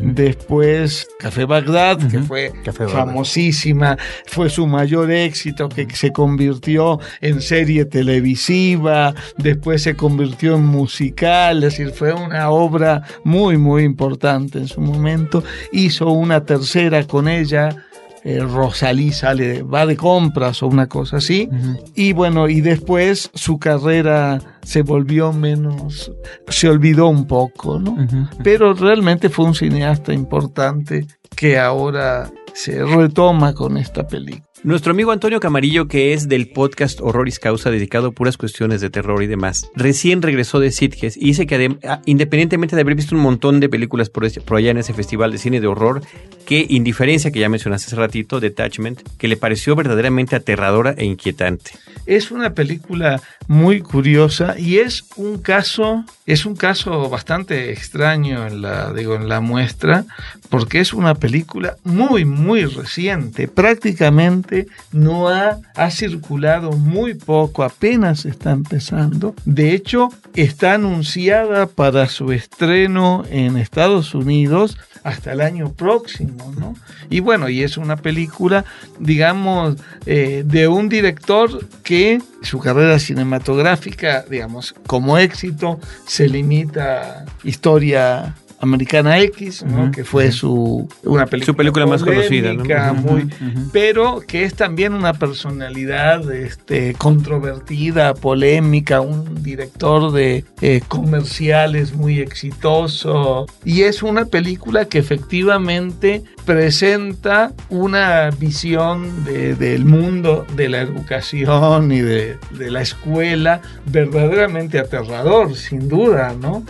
después 0.00 1.06
Café 1.18 1.44
Bagdad, 1.44 1.98
que 2.08 2.72
fue 2.72 2.88
famosísima, 2.88 3.98
fue 4.24 4.48
su 4.48 4.66
mayor 4.66 5.10
éxito, 5.10 5.68
que 5.68 5.86
se 5.94 6.10
convirtió 6.10 7.00
en 7.20 7.42
serie 7.42 7.84
televisiva, 7.84 9.14
después 9.36 9.82
se 9.82 9.94
convirtió 9.94 10.54
en 10.54 10.64
musical, 10.64 11.62
es 11.64 11.76
decir, 11.76 11.92
fue 11.92 12.14
una 12.14 12.48
obra 12.48 13.02
muy, 13.24 13.58
muy 13.58 13.82
importante 13.82 14.56
en 14.56 14.68
su 14.68 14.80
momento. 14.80 15.44
Hizo 15.70 16.08
una 16.08 16.46
tercera 16.46 17.06
con 17.06 17.28
ella, 17.28 17.76
eh, 18.24 18.40
Rosalí 18.40 19.12
sale, 19.12 19.62
va 19.62 19.84
de 19.84 19.96
compras 19.96 20.62
o 20.62 20.66
una 20.66 20.88
cosa 20.88 21.18
así. 21.18 21.48
Y 21.94 22.14
bueno, 22.14 22.48
y 22.48 22.62
después 22.62 23.30
su 23.34 23.58
carrera 23.58 24.40
se 24.62 24.80
volvió 24.80 25.32
menos, 25.32 26.10
se 26.48 26.68
olvidó 26.70 27.08
un 27.08 27.26
poco, 27.26 27.78
¿no? 27.78 27.96
Pero 28.42 28.72
realmente 28.72 29.28
fue 29.28 29.44
un 29.44 29.54
cineasta 29.54 30.14
importante 30.14 31.06
que 31.36 31.58
ahora 31.58 32.30
se 32.54 32.82
retoma 32.82 33.52
con 33.52 33.76
esta 33.76 34.06
película. 34.06 34.53
Nuestro 34.64 34.92
amigo 34.92 35.12
Antonio 35.12 35.40
Camarillo, 35.40 35.88
que 35.88 36.14
es 36.14 36.26
del 36.26 36.48
podcast 36.48 36.98
Horroris 37.02 37.38
Causa, 37.38 37.70
dedicado 37.70 38.08
a 38.08 38.12
puras 38.12 38.38
cuestiones 38.38 38.80
de 38.80 38.88
terror 38.88 39.22
y 39.22 39.26
demás, 39.26 39.68
recién 39.76 40.22
regresó 40.22 40.58
de 40.58 40.70
Sitges 40.70 41.18
y 41.18 41.26
dice 41.26 41.46
que 41.46 41.76
ah, 41.86 42.00
independientemente 42.06 42.74
de 42.74 42.80
haber 42.80 42.94
visto 42.94 43.14
un 43.14 43.20
montón 43.20 43.60
de 43.60 43.68
películas 43.68 44.08
por, 44.08 44.24
allá 44.24 44.70
en 44.70 44.78
ese 44.78 44.94
festival 44.94 45.32
de 45.32 45.36
cine 45.36 45.60
de 45.60 45.66
horror, 45.66 46.00
que 46.46 46.64
indiferencia 46.66 47.30
que 47.30 47.40
ya 47.40 47.50
mencionaste 47.50 47.88
hace 47.88 47.96
ratito, 47.96 48.40
Detachment, 48.40 49.02
que 49.18 49.28
le 49.28 49.36
pareció 49.36 49.76
verdaderamente 49.76 50.34
aterradora 50.34 50.94
e 50.96 51.04
inquietante. 51.04 51.72
Es 52.06 52.30
una 52.30 52.54
película 52.54 53.20
muy 53.48 53.82
curiosa 53.82 54.58
y 54.58 54.78
es 54.78 55.04
un 55.16 55.38
caso, 55.38 56.04
es 56.24 56.46
un 56.46 56.56
caso 56.56 57.10
bastante 57.10 57.70
extraño 57.70 58.46
en 58.46 58.62
la, 58.62 58.94
digo, 58.94 59.14
en 59.14 59.28
la 59.28 59.40
muestra, 59.40 60.06
porque 60.48 60.80
es 60.80 60.94
una 60.94 61.14
película 61.14 61.76
muy, 61.84 62.24
muy 62.24 62.64
reciente, 62.64 63.46
prácticamente 63.48 64.53
no 64.92 65.28
ha, 65.28 65.58
ha 65.74 65.90
circulado 65.90 66.72
muy 66.72 67.14
poco, 67.14 67.62
apenas 67.62 68.24
está 68.24 68.50
empezando. 68.52 69.34
De 69.44 69.72
hecho, 69.72 70.08
está 70.34 70.74
anunciada 70.74 71.66
para 71.66 72.08
su 72.08 72.32
estreno 72.32 73.24
en 73.30 73.56
Estados 73.56 74.14
Unidos 74.14 74.76
hasta 75.04 75.32
el 75.32 75.42
año 75.42 75.72
próximo, 75.72 76.52
¿no? 76.58 76.74
Y 77.10 77.20
bueno, 77.20 77.48
y 77.50 77.62
es 77.62 77.76
una 77.76 77.96
película, 77.96 78.64
digamos, 78.98 79.76
eh, 80.06 80.42
de 80.46 80.66
un 80.66 80.88
director 80.88 81.66
que 81.82 82.20
su 82.42 82.58
carrera 82.58 82.98
cinematográfica, 82.98 84.24
digamos, 84.28 84.74
como 84.86 85.18
éxito, 85.18 85.78
se 86.06 86.28
limita 86.28 87.20
a 87.20 87.24
historia 87.44 88.34
Americana 88.64 89.20
X, 89.20 89.64
que 89.94 90.04
fue 90.04 90.32
su 90.32 90.88
una 91.04 91.26
película, 91.26 91.46
su 91.46 91.56
película 91.56 91.86
más 91.86 92.02
conocida, 92.02 92.54
muy, 92.94 93.30
pero 93.72 94.20
que 94.26 94.44
es 94.44 94.54
también 94.54 94.94
una 94.94 95.12
personalidad 95.12 96.30
este, 96.32 96.94
controvertida, 96.94 98.14
polémica, 98.14 99.00
un 99.00 99.42
director 99.42 100.12
de 100.12 100.44
eh, 100.60 100.80
comerciales 100.88 101.94
muy 101.94 102.20
exitoso. 102.20 103.46
Y 103.64 103.82
es 103.82 104.02
una 104.02 104.24
película 104.26 104.86
que 104.86 104.98
efectivamente 104.98 106.22
presenta 106.44 107.52
una 107.68 108.30
visión 108.30 109.24
del 109.24 109.84
mundo 109.84 110.46
de 110.56 110.68
la 110.68 110.80
educación 110.80 111.92
y 111.92 112.00
de, 112.00 112.38
de 112.50 112.70
la 112.70 112.82
escuela 112.82 113.60
verdaderamente 113.86 114.78
aterrador, 114.78 115.54
sin 115.54 115.88
duda, 115.88 116.34
¿no? 116.40 116.64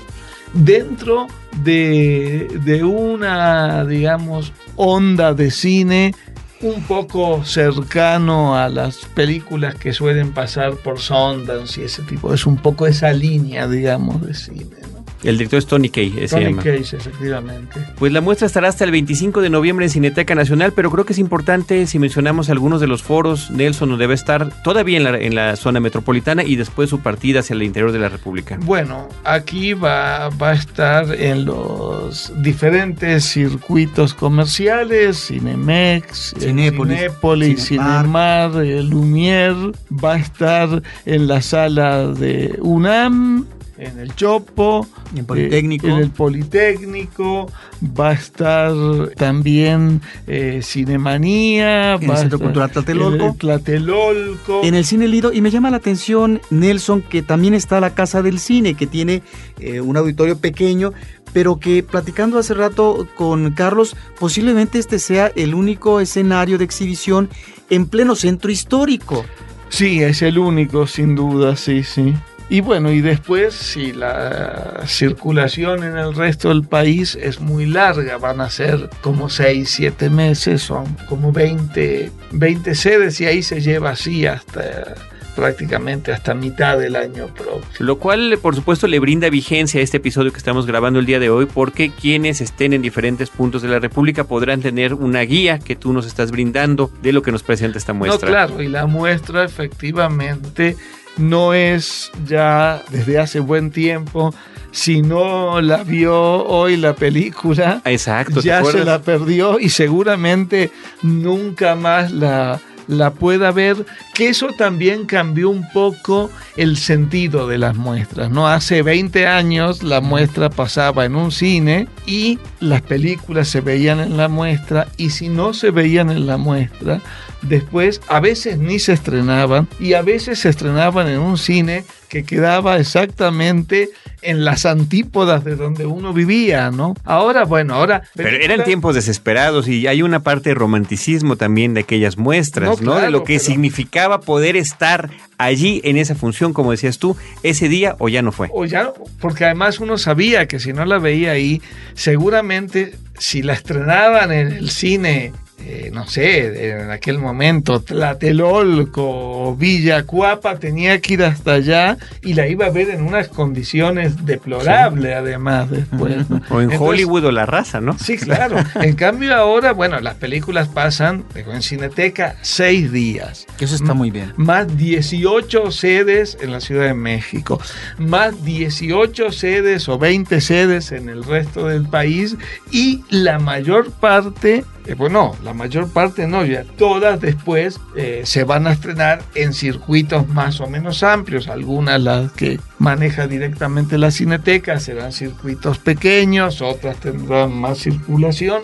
Dentro 0.54 1.26
de, 1.62 2.82
una, 2.84 3.84
digamos, 3.84 4.52
onda 4.76 5.34
de 5.34 5.50
cine 5.50 6.14
un 6.60 6.82
poco 6.84 7.44
cercano 7.44 8.56
a 8.56 8.68
las 8.70 8.98
películas 9.14 9.74
que 9.74 9.92
suelen 9.92 10.32
pasar 10.32 10.76
por 10.76 10.98
Sundance 10.98 11.80
y 11.80 11.84
ese 11.84 12.02
tipo. 12.02 12.32
Es 12.32 12.46
un 12.46 12.56
poco 12.56 12.86
esa 12.86 13.12
línea, 13.12 13.68
digamos, 13.68 14.22
de 14.22 14.34
cine. 14.34 14.76
El 15.24 15.38
director 15.38 15.58
es 15.58 15.66
Tony 15.66 15.88
Kay, 15.88 16.26
Tony 16.28 16.54
Case, 16.54 16.96
efectivamente. 16.96 17.80
Pues 17.98 18.12
la 18.12 18.20
muestra 18.20 18.46
estará 18.46 18.68
hasta 18.68 18.84
el 18.84 18.90
25 18.90 19.40
de 19.40 19.50
noviembre 19.50 19.86
en 19.86 19.90
Cineteca 19.90 20.34
Nacional, 20.34 20.72
pero 20.72 20.90
creo 20.90 21.04
que 21.04 21.14
es 21.14 21.18
importante 21.18 21.86
si 21.86 21.98
mencionamos 21.98 22.50
algunos 22.50 22.80
de 22.80 22.86
los 22.86 23.02
foros, 23.02 23.50
Nelson 23.50 23.88
no 23.88 23.96
debe 23.96 24.14
estar 24.14 24.62
todavía 24.62 24.98
en 24.98 25.04
la, 25.04 25.18
en 25.18 25.34
la 25.34 25.56
zona 25.56 25.80
metropolitana 25.80 26.44
y 26.44 26.56
después 26.56 26.90
su 26.90 27.00
partida 27.00 27.40
hacia 27.40 27.54
el 27.54 27.62
interior 27.62 27.92
de 27.92 27.98
la 27.98 28.08
República. 28.08 28.58
Bueno, 28.62 29.08
aquí 29.24 29.72
va, 29.72 30.28
va 30.28 30.50
a 30.50 30.54
estar 30.54 31.14
en 31.14 31.46
los 31.46 32.32
diferentes 32.42 33.24
circuitos 33.24 34.14
comerciales, 34.14 35.26
Cinemex, 35.28 36.34
Cinépolis, 36.38 36.98
Cinépolis 36.98 37.64
Cinemar, 37.68 38.52
Lumière, 38.52 39.72
va 39.90 40.14
a 40.14 40.18
estar 40.18 40.82
en 41.06 41.26
la 41.26 41.40
sala 41.40 42.08
de 42.08 42.58
UNAM, 42.60 43.46
en 43.78 43.98
el 43.98 44.14
Chopo, 44.14 44.86
en 45.12 45.18
el 45.18 45.24
Politécnico. 45.24 45.86
en 45.86 45.94
el 45.94 46.10
Politécnico, 46.10 47.50
va 47.82 48.10
a 48.10 48.12
estar 48.12 48.72
también 49.16 50.00
eh, 50.26 50.60
Cinemanía, 50.62 51.94
en 51.94 52.10
el 52.10 52.16
Centro 52.16 52.38
Cultural 52.38 52.70
Tlatelolco. 52.70 53.36
Tlatelolco. 53.38 54.62
En 54.62 54.74
el 54.74 54.84
Cine 54.84 55.08
Lido, 55.08 55.32
y 55.32 55.40
me 55.40 55.50
llama 55.50 55.70
la 55.70 55.78
atención, 55.78 56.40
Nelson, 56.50 57.02
que 57.02 57.22
también 57.22 57.54
está 57.54 57.80
la 57.80 57.94
Casa 57.94 58.22
del 58.22 58.38
Cine, 58.38 58.74
que 58.74 58.86
tiene 58.86 59.22
eh, 59.58 59.80
un 59.80 59.96
auditorio 59.96 60.38
pequeño, 60.38 60.92
pero 61.32 61.58
que 61.58 61.82
platicando 61.82 62.38
hace 62.38 62.54
rato 62.54 63.08
con 63.16 63.50
Carlos, 63.52 63.96
posiblemente 64.18 64.78
este 64.78 64.98
sea 64.98 65.32
el 65.34 65.54
único 65.54 66.00
escenario 66.00 66.58
de 66.58 66.64
exhibición 66.64 67.28
en 67.70 67.86
pleno 67.86 68.14
centro 68.14 68.50
histórico. 68.50 69.24
Sí, 69.68 70.00
es 70.00 70.22
el 70.22 70.38
único, 70.38 70.86
sin 70.86 71.16
duda, 71.16 71.56
sí, 71.56 71.82
sí. 71.82 72.14
Y 72.50 72.60
bueno, 72.60 72.92
y 72.92 73.00
después 73.00 73.54
si 73.54 73.92
la 73.92 74.82
circulación 74.86 75.82
en 75.82 75.96
el 75.96 76.14
resto 76.14 76.50
del 76.50 76.62
país 76.62 77.16
es 77.20 77.40
muy 77.40 77.66
larga, 77.66 78.18
van 78.18 78.40
a 78.40 78.50
ser 78.50 78.90
como 79.00 79.30
6, 79.30 79.68
7 79.68 80.10
meses, 80.10 80.62
son 80.62 80.84
como 81.08 81.32
20, 81.32 82.12
20 82.32 82.74
sedes 82.74 83.20
y 83.20 83.26
ahí 83.26 83.42
se 83.42 83.60
lleva 83.60 83.90
así 83.90 84.26
hasta 84.26 84.94
prácticamente 85.34 86.12
hasta 86.12 86.34
mitad 86.34 86.78
del 86.78 86.96
año 86.96 87.26
próximo. 87.26 87.64
Lo 87.80 87.98
cual, 87.98 88.38
por 88.40 88.54
supuesto, 88.54 88.86
le 88.86 88.98
brinda 88.98 89.28
vigencia 89.30 89.80
a 89.80 89.82
este 89.82 89.96
episodio 89.96 90.30
que 90.30 90.38
estamos 90.38 90.66
grabando 90.66 91.00
el 91.00 91.06
día 91.06 91.18
de 91.18 91.30
hoy, 91.30 91.46
porque 91.46 91.90
quienes 91.90 92.40
estén 92.40 92.72
en 92.72 92.82
diferentes 92.82 93.30
puntos 93.30 93.62
de 93.62 93.68
la 93.68 93.80
República 93.80 94.24
podrán 94.24 94.60
tener 94.60 94.94
una 94.94 95.22
guía 95.22 95.58
que 95.58 95.76
tú 95.76 95.92
nos 95.92 96.06
estás 96.06 96.30
brindando 96.30 96.90
de 97.02 97.12
lo 97.12 97.22
que 97.22 97.32
nos 97.32 97.42
presenta 97.42 97.78
esta 97.78 97.92
muestra. 97.92 98.28
No, 98.28 98.32
claro, 98.32 98.62
y 98.62 98.68
la 98.68 98.86
muestra 98.86 99.44
efectivamente 99.44 100.76
no 101.16 101.54
es 101.54 102.10
ya 102.26 102.82
desde 102.90 103.18
hace 103.18 103.40
buen 103.40 103.70
tiempo. 103.70 104.34
Si 104.70 105.02
no 105.02 105.60
la 105.60 105.84
vio 105.84 106.44
hoy 106.46 106.76
la 106.76 106.94
película, 106.94 107.80
Exacto, 107.84 108.40
ya 108.40 108.64
se 108.64 108.84
la 108.84 109.00
perdió 109.02 109.60
y 109.60 109.68
seguramente 109.68 110.72
nunca 111.02 111.76
más 111.76 112.10
la, 112.10 112.60
la 112.88 113.12
pueda 113.12 113.52
ver, 113.52 113.86
que 114.14 114.28
eso 114.28 114.48
también 114.56 115.06
cambió 115.06 115.50
un 115.50 115.68
poco 115.72 116.30
el 116.56 116.76
sentido 116.76 117.48
de 117.48 117.58
las 117.58 117.76
muestras, 117.76 118.30
¿no? 118.30 118.46
Hace 118.48 118.82
20 118.82 119.26
años 119.26 119.82
la 119.82 120.00
muestra 120.00 120.50
pasaba 120.50 121.04
en 121.04 121.16
un 121.16 121.32
cine 121.32 121.88
y 122.06 122.38
las 122.60 122.80
películas 122.82 123.48
se 123.48 123.60
veían 123.60 123.98
en 123.98 124.16
la 124.16 124.28
muestra 124.28 124.86
y 124.96 125.10
si 125.10 125.28
no 125.28 125.52
se 125.52 125.72
veían 125.72 126.10
en 126.10 126.26
la 126.26 126.36
muestra, 126.36 127.00
después 127.42 128.00
a 128.08 128.20
veces 128.20 128.58
ni 128.58 128.78
se 128.78 128.92
estrenaban 128.92 129.68
y 129.80 129.94
a 129.94 130.02
veces 130.02 130.38
se 130.38 130.48
estrenaban 130.48 131.08
en 131.08 131.18
un 131.18 131.36
cine 131.36 131.84
que 132.08 132.24
quedaba 132.24 132.78
exactamente 132.78 133.90
en 134.22 134.44
las 134.44 134.64
antípodas 134.66 135.44
de 135.44 135.56
donde 135.56 135.84
uno 135.84 136.12
vivía, 136.12 136.70
¿no? 136.70 136.94
Ahora, 137.04 137.44
bueno, 137.44 137.74
ahora... 137.74 138.04
Pero 138.14 138.30
eran 138.30 138.64
tiempos 138.64 138.94
desesperados 138.94 139.66
y 139.66 139.86
hay 139.88 140.00
una 140.00 140.22
parte 140.22 140.50
de 140.50 140.54
romanticismo 140.54 141.36
también 141.36 141.74
de 141.74 141.80
aquellas 141.80 142.16
muestras, 142.16 142.80
¿no? 142.80 142.94
de 142.94 143.10
lo 143.10 143.24
que 143.24 143.38
significaba 143.38 144.03
poder 144.20 144.56
estar 144.56 145.10
allí 145.38 145.80
en 145.84 145.96
esa 145.96 146.14
función, 146.14 146.52
como 146.52 146.70
decías 146.70 146.98
tú, 146.98 147.16
ese 147.42 147.68
día 147.68 147.96
o 147.98 148.08
ya 148.08 148.22
no 148.22 148.32
fue. 148.32 148.48
O 148.52 148.64
ya, 148.64 148.92
porque 149.20 149.44
además 149.44 149.80
uno 149.80 149.98
sabía 149.98 150.46
que 150.46 150.58
si 150.58 150.72
no 150.72 150.84
la 150.84 150.98
veía 150.98 151.32
ahí, 151.32 151.60
seguramente 151.94 152.94
si 153.18 153.42
la 153.42 153.52
estrenaban 153.52 154.32
en 154.32 154.48
el 154.52 154.70
cine 154.70 155.32
eh, 155.60 155.90
no 155.92 156.06
sé, 156.06 156.72
en 156.72 156.90
aquel 156.90 157.18
momento 157.18 157.80
Tlatelolco, 157.80 159.56
Villacuapa, 159.56 160.58
tenía 160.58 161.00
que 161.00 161.14
ir 161.14 161.22
hasta 161.22 161.54
allá 161.54 161.96
y 162.22 162.34
la 162.34 162.48
iba 162.48 162.66
a 162.66 162.70
ver 162.70 162.90
en 162.90 163.02
unas 163.02 163.28
condiciones 163.28 164.26
deplorables 164.26 165.16
además 165.16 165.70
después. 165.70 166.26
O 166.50 166.60
en 166.60 166.70
Hollywood 166.78 167.26
o 167.26 167.32
la 167.32 167.46
raza, 167.46 167.80
¿no? 167.80 167.96
Sí, 167.98 168.18
claro. 168.18 168.56
en 168.74 168.94
cambio 168.94 169.34
ahora, 169.34 169.72
bueno, 169.72 170.00
las 170.00 170.16
películas 170.16 170.68
pasan 170.68 171.24
en 171.34 171.62
Cineteca 171.62 172.36
seis 172.42 172.92
días. 172.92 173.46
Que 173.56 173.64
eso 173.64 173.74
está 173.74 173.94
muy 173.94 174.10
bien. 174.10 174.34
Más 174.36 174.76
18 174.76 175.70
sedes 175.70 176.36
en 176.42 176.52
la 176.52 176.60
Ciudad 176.60 176.84
de 176.84 176.94
México, 176.94 177.60
más 177.96 178.44
18 178.44 179.32
sedes 179.32 179.88
o 179.88 179.98
20 179.98 180.40
sedes 180.40 180.92
en 180.92 181.08
el 181.08 181.24
resto 181.24 181.68
del 181.68 181.86
país 181.86 182.36
y 182.70 183.02
la 183.08 183.38
mayor 183.38 183.90
parte 183.92 184.64
eh, 184.86 184.94
bueno, 184.94 185.34
la 185.42 185.54
mayor 185.54 185.90
parte 185.92 186.26
no, 186.26 186.44
ya 186.44 186.64
todas 186.64 187.20
después 187.20 187.80
eh, 187.96 188.22
se 188.24 188.44
van 188.44 188.66
a 188.66 188.72
estrenar 188.72 189.22
en 189.34 189.54
circuitos 189.54 190.28
más 190.28 190.60
o 190.60 190.66
menos 190.66 191.02
amplios. 191.02 191.48
Algunas 191.48 192.00
las 192.00 192.32
que 192.32 192.60
maneja 192.78 193.26
directamente 193.26 193.96
la 193.96 194.10
cineteca 194.10 194.78
serán 194.78 195.12
circuitos 195.12 195.78
pequeños, 195.78 196.60
otras 196.60 196.96
tendrán 196.98 197.52
más 197.52 197.78
circulación 197.78 198.62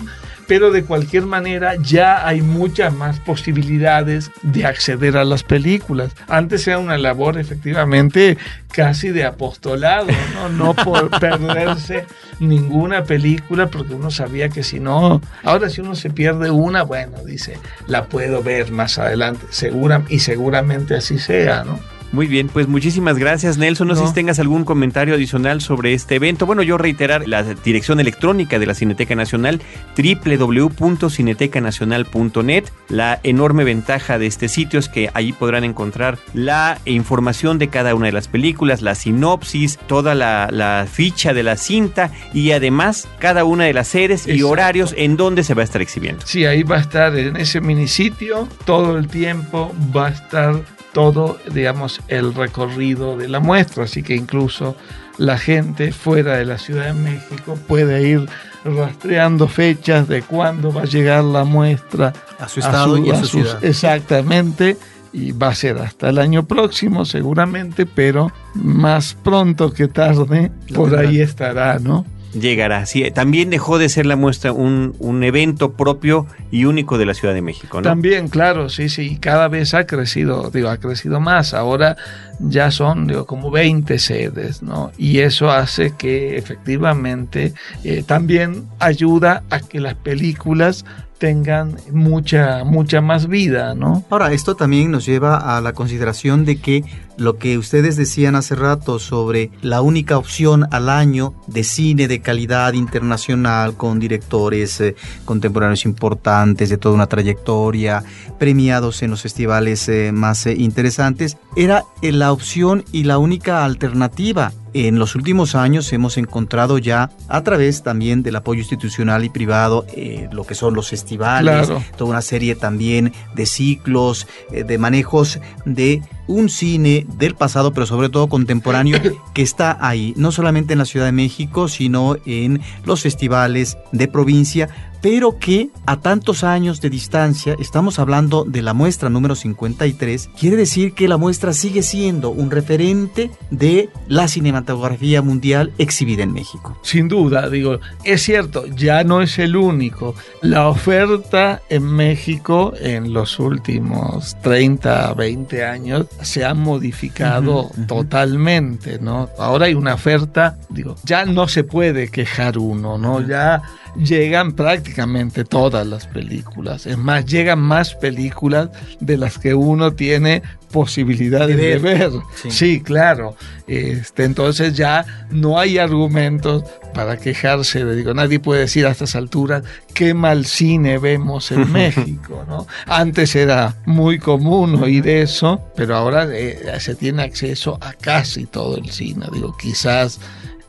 pero 0.51 0.73
de 0.73 0.83
cualquier 0.83 1.27
manera 1.27 1.77
ya 1.77 2.27
hay 2.27 2.43
muchas 2.43 2.93
más 2.93 3.21
posibilidades 3.21 4.33
de 4.43 4.67
acceder 4.67 5.17
a 5.17 5.23
las 5.23 5.45
películas. 5.45 6.11
Antes 6.27 6.67
era 6.67 6.81
una 6.81 6.99
labor 6.99 7.39
efectivamente 7.39 8.37
casi 8.73 9.11
de 9.11 9.25
apostolado, 9.25 10.09
no, 10.35 10.49
no 10.49 10.75
por 10.75 11.09
perderse 11.21 12.05
ninguna 12.41 13.05
película 13.05 13.69
porque 13.69 13.95
uno 13.95 14.11
sabía 14.11 14.49
que 14.49 14.65
si 14.65 14.81
no, 14.81 15.21
ahora 15.45 15.71
si 15.71 15.83
uno 15.83 15.95
se 15.95 16.11
pierde 16.11 16.51
una, 16.51 16.83
bueno, 16.83 17.19
dice, 17.25 17.57
la 17.87 18.07
puedo 18.07 18.43
ver 18.43 18.73
más 18.73 18.99
adelante, 18.99 19.47
segura 19.51 20.03
y 20.09 20.19
seguramente 20.19 20.97
así 20.97 21.21
sea, 21.21 21.63
¿no? 21.63 21.79
Muy 22.13 22.27
bien, 22.27 22.49
pues 22.49 22.67
muchísimas 22.67 23.19
gracias 23.19 23.57
Nelson. 23.57 23.87
No, 23.89 23.95
sé 23.95 24.05
si 24.07 24.13
tengas 24.13 24.39
algún 24.41 24.65
comentario 24.65 25.15
adicional 25.15 25.61
sobre 25.61 25.95
este 25.95 26.17
evento. 26.17 26.45
Bueno, 26.45 26.63
yo 26.63 26.77
reiterar 26.77 27.29
la 27.29 27.43
dirección 27.43 28.01
electrónica 28.01 28.59
de 28.59 28.67
la 28.67 28.75
Cineteca 28.75 29.15
Nacional, 29.15 29.63
www.cinetecanacional.net. 29.97 32.65
La 32.89 33.21
enorme 33.23 33.63
ventaja 33.63 34.19
de 34.19 34.27
este 34.27 34.49
sitio 34.49 34.81
es 34.81 34.89
que 34.89 35.09
ahí 35.15 35.33
podrán 35.33 35.63
encontrar 35.63 36.19
la 36.35 36.81
información 36.85 37.59
de 37.59 37.69
cada 37.69 37.95
una 37.95 38.07
de 38.07 38.13
las 38.13 38.27
películas, 38.27 38.83
la 38.83 38.97
sinopsis, 38.97 39.79
toda 39.87 40.17
la, 40.17 40.49
ficha 40.91 41.33
de 41.33 41.43
la 41.43 41.57
cinta 41.57 42.11
y 42.33 42.53
además 42.53 43.09
cada 43.19 43.45
una 43.45 43.65
de 43.65 43.73
las 43.73 43.89
series 43.89 44.27
y 44.27 44.43
horarios 44.43 44.95
en 44.97 45.17
donde 45.17 45.45
se 45.45 45.55
va 45.55 45.63
a 45.63 45.65
estar 45.65 45.81
exhibiendo. 45.81 46.27
Sí, 46.27 46.45
ahí 46.45 46.65
va 46.65 46.77
a 46.77 46.81
estar 46.81 47.17
en 47.17 47.37
ese 47.37 47.61
minisitio 47.61 48.49
todo 48.65 48.99
el 48.99 49.07
tiempo, 49.09 49.73
va 49.95 50.09
a 50.09 50.11
estar 50.11 50.61
todo, 50.93 51.39
digamos, 51.53 52.01
el 52.09 52.35
recorrido 52.35 53.17
de 53.17 53.29
la 53.29 53.41
muestra, 53.41 53.85
así 53.85 54.03
que 54.03 54.15
incluso 54.15 54.77
la 55.19 55.39
gente 55.39 55.93
fuera 55.93 56.37
de 56.37 56.45
la 56.45 56.59
Ciudad 56.59 56.87
de 56.87 56.95
México 56.95 57.59
puede 57.69 58.09
ir 58.09 58.27
rastreando 58.65 59.49
fechas 59.49 60.09
de 60.09 60.23
cuándo 60.23 60.73
va 60.73 60.83
a 60.83 60.87
llegar 60.87 61.25
la 61.25 61.45
muestra 61.45 62.13
a 62.39 62.49
su 62.49 62.61
estado 62.61 62.99
y 62.99 63.11
a 63.11 63.21
su, 63.21 63.27
ciudad. 63.27 63.65
Exactamente, 63.65 64.77
y 65.13 65.33
va 65.33 65.49
a 65.49 65.55
ser 65.55 65.79
hasta 65.79 66.09
el 66.09 66.19
año 66.19 66.47
próximo 66.47 67.05
seguramente, 67.05 67.87
pero 67.87 68.33
más 68.55 69.15
pronto 69.15 69.73
que 69.73 69.89
tarde 69.89 70.51
por 70.75 70.97
ahí 70.97 71.21
estará, 71.21 71.79
¿no? 71.79 72.05
Llegará. 72.33 72.87
Sí, 72.87 73.11
también 73.11 73.51
dejó 73.51 73.79
de 73.79 73.89
ser 73.89 74.07
la 74.07 74.17
muestra 74.17 74.53
un, 74.53 74.95
un, 74.99 75.23
evento 75.23 75.73
propio 75.73 76.27
y 76.51 76.65
único 76.65 76.99
de 76.99 77.07
la 77.07 77.15
Ciudad 77.15 77.35
de 77.35 77.43
México, 77.43 77.79
¿no? 77.79 77.83
También, 77.83 78.29
claro, 78.29 78.69
sí, 78.69 78.89
sí, 78.89 79.19
cada 79.19 79.49
vez 79.49 79.75
ha 79.75 79.87
crecido, 79.87 80.51
digo, 80.51 80.69
ha 80.69 80.79
crecido 80.79 81.21
más. 81.21 81.55
Ahora 81.55 81.97
ya 82.39 82.71
son, 82.71 83.07
digo, 83.07 83.27
como 83.27 83.51
20 83.51 83.99
sedes, 83.99 84.63
¿no? 84.63 84.93
Y 84.97 85.19
eso 85.19 85.51
hace 85.51 85.95
que 85.97 86.37
efectivamente 86.37 87.55
eh, 87.85 88.03
también 88.07 88.69
ayuda 88.79 89.43
a 89.51 89.61
que 89.61 89.81
las 89.81 89.95
películas 89.95 90.85
tengan 91.21 91.77
mucha, 91.93 92.65
mucha 92.65 93.03
más 93.03 93.29
vida, 93.29 93.75
¿no? 93.75 94.03
Ahora, 94.09 94.33
esto 94.33 94.57
también 94.57 94.91
nos 94.91 95.05
lleva 95.05 95.57
a 95.57 95.61
la 95.61 95.75
consideración 95.75 96.47
de 96.47 96.57
que 96.57 96.83
lo 97.19 97.37
que 97.37 97.59
ustedes 97.59 97.97
decían 97.97 98.37
hace 98.37 98.55
rato 98.55 98.99
sobre 98.99 99.51
la 99.61 99.83
única 99.83 100.17
opción 100.17 100.67
al 100.71 100.89
año 100.89 101.35
de 101.47 101.63
cine 101.63 102.09
de 102.09 102.23
calidad 102.23 102.73
internacional 102.73 103.77
con 103.77 104.01
directores 104.01 104.81
eh, 104.81 104.97
contemporáneos 105.27 105.85
importantes 105.85 106.71
de 106.71 106.79
toda 106.79 106.95
una 106.95 107.07
trayectoria, 107.07 108.03
premiados 108.39 109.03
en 109.03 109.11
los 109.11 109.21
festivales 109.21 109.87
eh, 109.91 110.13
más 110.13 110.47
eh, 110.47 110.55
interesantes, 110.57 111.37
era 111.55 111.85
la 112.01 112.33
opción 112.33 112.83
y 112.93 113.05
la 113.05 113.19
única 113.19 113.67
alternativa 113.67 114.53
en 114.75 114.99
los 114.99 115.15
últimos 115.15 115.55
años 115.55 115.93
hemos 115.93 116.17
encontrado 116.17 116.79
ya 116.79 117.11
a 117.29 117.43
través 117.43 117.83
también 117.83 118.23
del 118.23 118.37
apoyo 118.37 118.61
institucional 118.61 119.25
y 119.25 119.29
privado 119.29 119.85
eh, 119.95 120.29
lo 120.33 120.45
que 120.45 120.55
son 120.55 120.75
los 120.75 120.89
festivales, 120.89 121.69
toda 121.97 122.11
una 122.11 122.23
serie 122.23 122.55
también 122.55 123.13
de 123.35 123.47
ciclos, 123.47 124.27
eh, 124.53 124.65
de 124.65 124.79
manejos 124.79 125.41
de 125.65 126.03
un 126.27 126.49
cine 126.49 127.07
del 127.19 127.35
pasado, 127.35 127.73
pero 127.73 127.87
sobre 127.87 128.09
todo 128.09 128.29
contemporáneo, 128.29 128.99
que 129.35 129.43
está 129.43 129.77
ahí, 129.81 130.15
no 130.17 130.31
solamente 130.33 130.73
en 130.73 130.79
la 130.79 130.85
Ciudad 130.85 131.07
de 131.07 131.13
México, 131.13 131.69
sino 131.69 132.17
en 132.25 132.61
los 132.85 133.03
festivales 133.03 133.77
de 133.93 134.09
provincia, 134.09 134.69
pero 135.01 135.39
que 135.39 135.71
a 135.87 136.01
tantos 136.01 136.45
años 136.45 136.81
de 136.81 136.91
distancia, 136.91 137.57
estamos 137.59 137.99
hablando 137.99 138.45
de 138.45 138.63
la 138.63 138.75
muestra 138.75 139.09
número 139.09 139.35
53, 139.35 140.31
quiere 140.39 140.57
decir 140.57 140.95
que 140.95 141.09
la 141.09 141.17
muestra 141.17 141.53
sigue 141.53 141.83
siendo 141.83 142.31
un 142.31 142.51
referente 142.51 143.31
de 143.51 143.89
la 144.09 144.29
cinematografía 144.29 145.23
mundial 145.23 145.73
exhibida 145.79 146.23
en 146.23 146.33
México. 146.33 146.79
Sin 146.83 147.09
duda, 147.09 147.49
digo, 147.49 147.81
es 148.05 148.23
cierto, 148.23 148.67
ya 148.67 149.05
no 149.05 149.23
es 149.23 149.39
el 149.39 149.57
único. 149.57 150.15
La 150.43 150.69
oferta 150.69 151.63
en 151.69 151.85
México 151.85 152.73
en 152.79 153.13
los 153.13 153.39
últimos 153.39 154.37
30, 154.43 155.15
20 155.15 155.65
años 155.65 156.07
se 156.23 156.45
ha 156.45 156.55
modificado 156.55 157.71
totalmente, 157.87 158.99
¿no? 159.01 159.29
Ahora 159.39 159.67
hay 159.67 159.75
una 159.75 159.95
oferta, 159.95 160.59
digo, 160.69 160.97
ya 161.05 161.25
no 161.25 161.49
se 161.49 161.65
puede 161.65 162.11
quejar 162.11 162.59
uno, 162.59 162.99
¿no? 162.99 163.21
Ya 163.27 163.63
llegan 163.97 164.53
prácticamente 164.53 165.45
todas 165.45 165.87
las 165.87 166.07
películas. 166.07 166.87
Es 166.87 166.99
más, 166.99 167.25
llegan 167.27 167.61
más 167.61 167.95
películas 167.95 168.71
de 169.01 169.17
las 169.17 169.39
que 169.39 169.55
uno 169.55 169.93
tiene 169.93 170.43
posibilidades 170.71 171.57
de 171.57 171.79
ver. 171.79 172.13
Sí. 172.49 172.81
claro. 172.81 173.37
Este, 173.67 174.25
entonces 174.25 174.75
ya 174.75 175.05
no 175.31 175.59
hay 175.59 175.79
argumentos 175.79 176.65
para 176.95 177.17
quejarse. 177.17 177.85
Digo, 177.85 178.15
nadie 178.15 178.41
puede 178.41 178.63
decir 178.63 178.87
a 178.87 178.91
estas 178.91 179.15
alturas 179.17 179.63
qué 179.95 180.15
mal 180.15 180.47
cine 180.47 180.99
vemos 180.99 181.51
en 181.51 181.71
México. 181.73 182.45
¿no? 182.49 182.67
Antes 182.87 183.35
era 183.37 183.77
muy 183.85 184.19
común 184.19 184.77
oír 184.83 185.07
eso, 185.09 185.61
pero 185.77 185.97
ahora 185.97 186.29
eh, 186.33 186.61
se 186.79 186.95
tiene 186.95 187.23
acceso 187.23 187.79
a 187.81 187.93
casi 187.93 188.47
todo 188.47 188.77
el 188.77 188.91
cine. 188.91 189.27
Digo, 189.33 189.57
quizás 189.57 190.21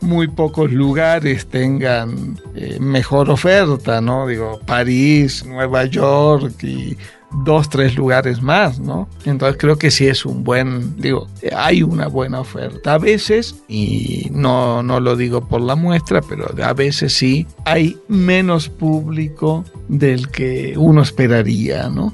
muy 0.02 0.28
pocos 0.28 0.72
lugares 0.72 1.46
tengan 1.46 2.40
eh, 2.56 2.78
mejor 2.80 3.30
oferta, 3.30 4.02
¿no? 4.02 4.28
Digo, 4.28 4.60
París, 4.66 5.46
Nueva 5.46 5.86
York 5.86 6.64
y 6.64 6.98
dos, 7.44 7.70
tres 7.70 7.96
lugares 7.96 8.42
más, 8.42 8.80
¿no? 8.80 9.08
Entonces 9.26 9.58
creo 9.60 9.78
que 9.78 9.92
sí 9.92 10.08
es 10.08 10.26
un 10.26 10.44
buen, 10.44 10.96
digo, 10.98 11.28
hay 11.56 11.84
una 11.84 12.08
buena 12.08 12.40
oferta. 12.40 12.94
A 12.94 12.98
veces, 12.98 13.56
y 13.68 14.28
no, 14.32 14.84
no 14.84 15.00
lo 15.00 15.16
digo 15.16 15.48
por 15.48 15.62
la 15.62 15.76
muestra, 15.76 16.22
pero 16.22 16.54
a 16.64 16.74
veces 16.74 17.14
sí, 17.14 17.48
hay 17.66 17.98
menos 18.08 18.70
público 18.70 19.66
del 19.88 20.30
que 20.30 20.76
uno 20.78 21.02
esperaría, 21.02 21.90
¿no? 21.90 22.14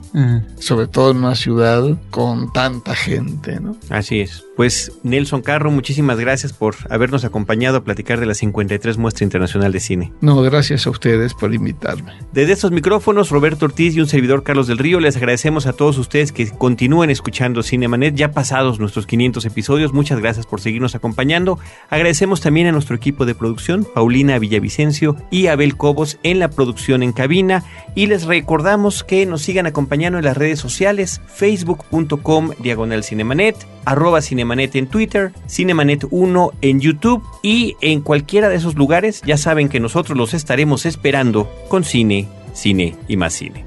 Sobre 0.59 0.87
todo 0.87 1.11
en 1.11 1.17
una 1.17 1.35
ciudad 1.35 1.97
con 2.09 2.51
tanta 2.53 2.95
gente, 2.95 3.59
¿no? 3.59 3.77
Así 3.89 4.21
es. 4.21 4.43
Pues 4.55 4.91
Nelson 5.03 5.43
Carro, 5.43 5.69
muchísimas 5.69 6.19
gracias 6.19 6.51
por 6.51 6.75
habernos 6.89 7.23
acompañado 7.25 7.77
a 7.77 7.83
platicar 7.83 8.19
de 8.19 8.25
la 8.25 8.33
53 8.33 8.97
Muestra 8.97 9.23
Internacional 9.23 9.71
de 9.71 9.79
Cine. 9.79 10.13
No, 10.21 10.41
gracias 10.41 10.87
a 10.87 10.89
ustedes 10.89 11.35
por 11.35 11.53
invitarme. 11.53 12.13
Desde 12.33 12.53
estos 12.53 12.71
micrófonos, 12.71 13.29
Roberto 13.29 13.65
Ortiz 13.65 13.95
y 13.95 14.01
un 14.01 14.07
servidor 14.07 14.41
Carlos 14.41 14.65
del 14.65 14.79
Río, 14.79 14.99
les 15.07 15.15
agradecemos 15.15 15.67
a 15.67 15.73
todos 15.73 15.97
ustedes 15.97 16.33
que 16.33 16.49
continúen 16.49 17.09
escuchando 17.09 17.63
Cinemanet 17.63 18.13
ya 18.13 18.31
pasados 18.31 18.77
nuestros 18.77 19.07
500 19.07 19.45
episodios. 19.45 19.93
Muchas 19.93 20.19
gracias 20.19 20.45
por 20.45 20.59
seguirnos 20.59 20.95
acompañando. 20.95 21.59
Agradecemos 21.89 22.41
también 22.41 22.67
a 22.67 22.73
nuestro 22.73 22.95
equipo 22.95 23.25
de 23.25 23.33
producción, 23.33 23.87
Paulina 23.95 24.37
Villavicencio 24.37 25.15
y 25.31 25.47
Abel 25.47 25.77
Cobos 25.77 26.19
en 26.23 26.39
la 26.39 26.49
producción 26.49 27.03
en 27.03 27.13
cabina. 27.13 27.63
Y 27.95 28.07
les 28.07 28.25
recordamos 28.25 29.05
que 29.05 29.25
nos 29.25 29.43
sigan 29.43 29.65
acompañando 29.65 30.19
en 30.19 30.25
las 30.25 30.35
redes 30.35 30.59
sociales, 30.59 31.21
facebook.com 31.25 32.51
diagonal 32.59 33.05
cinemanet, 33.05 33.55
arroba 33.85 34.21
cinemanet 34.21 34.75
en 34.75 34.87
Twitter, 34.87 35.31
cinemanet1 35.47 36.51
en 36.61 36.81
YouTube 36.81 37.23
y 37.41 37.77
en 37.79 38.01
cualquiera 38.01 38.49
de 38.49 38.57
esos 38.57 38.75
lugares 38.75 39.21
ya 39.25 39.37
saben 39.37 39.69
que 39.69 39.79
nosotros 39.79 40.17
los 40.17 40.33
estaremos 40.33 40.85
esperando 40.85 41.49
con 41.69 41.85
cine, 41.85 42.27
cine 42.53 42.97
y 43.07 43.15
más 43.15 43.33
cine. 43.33 43.66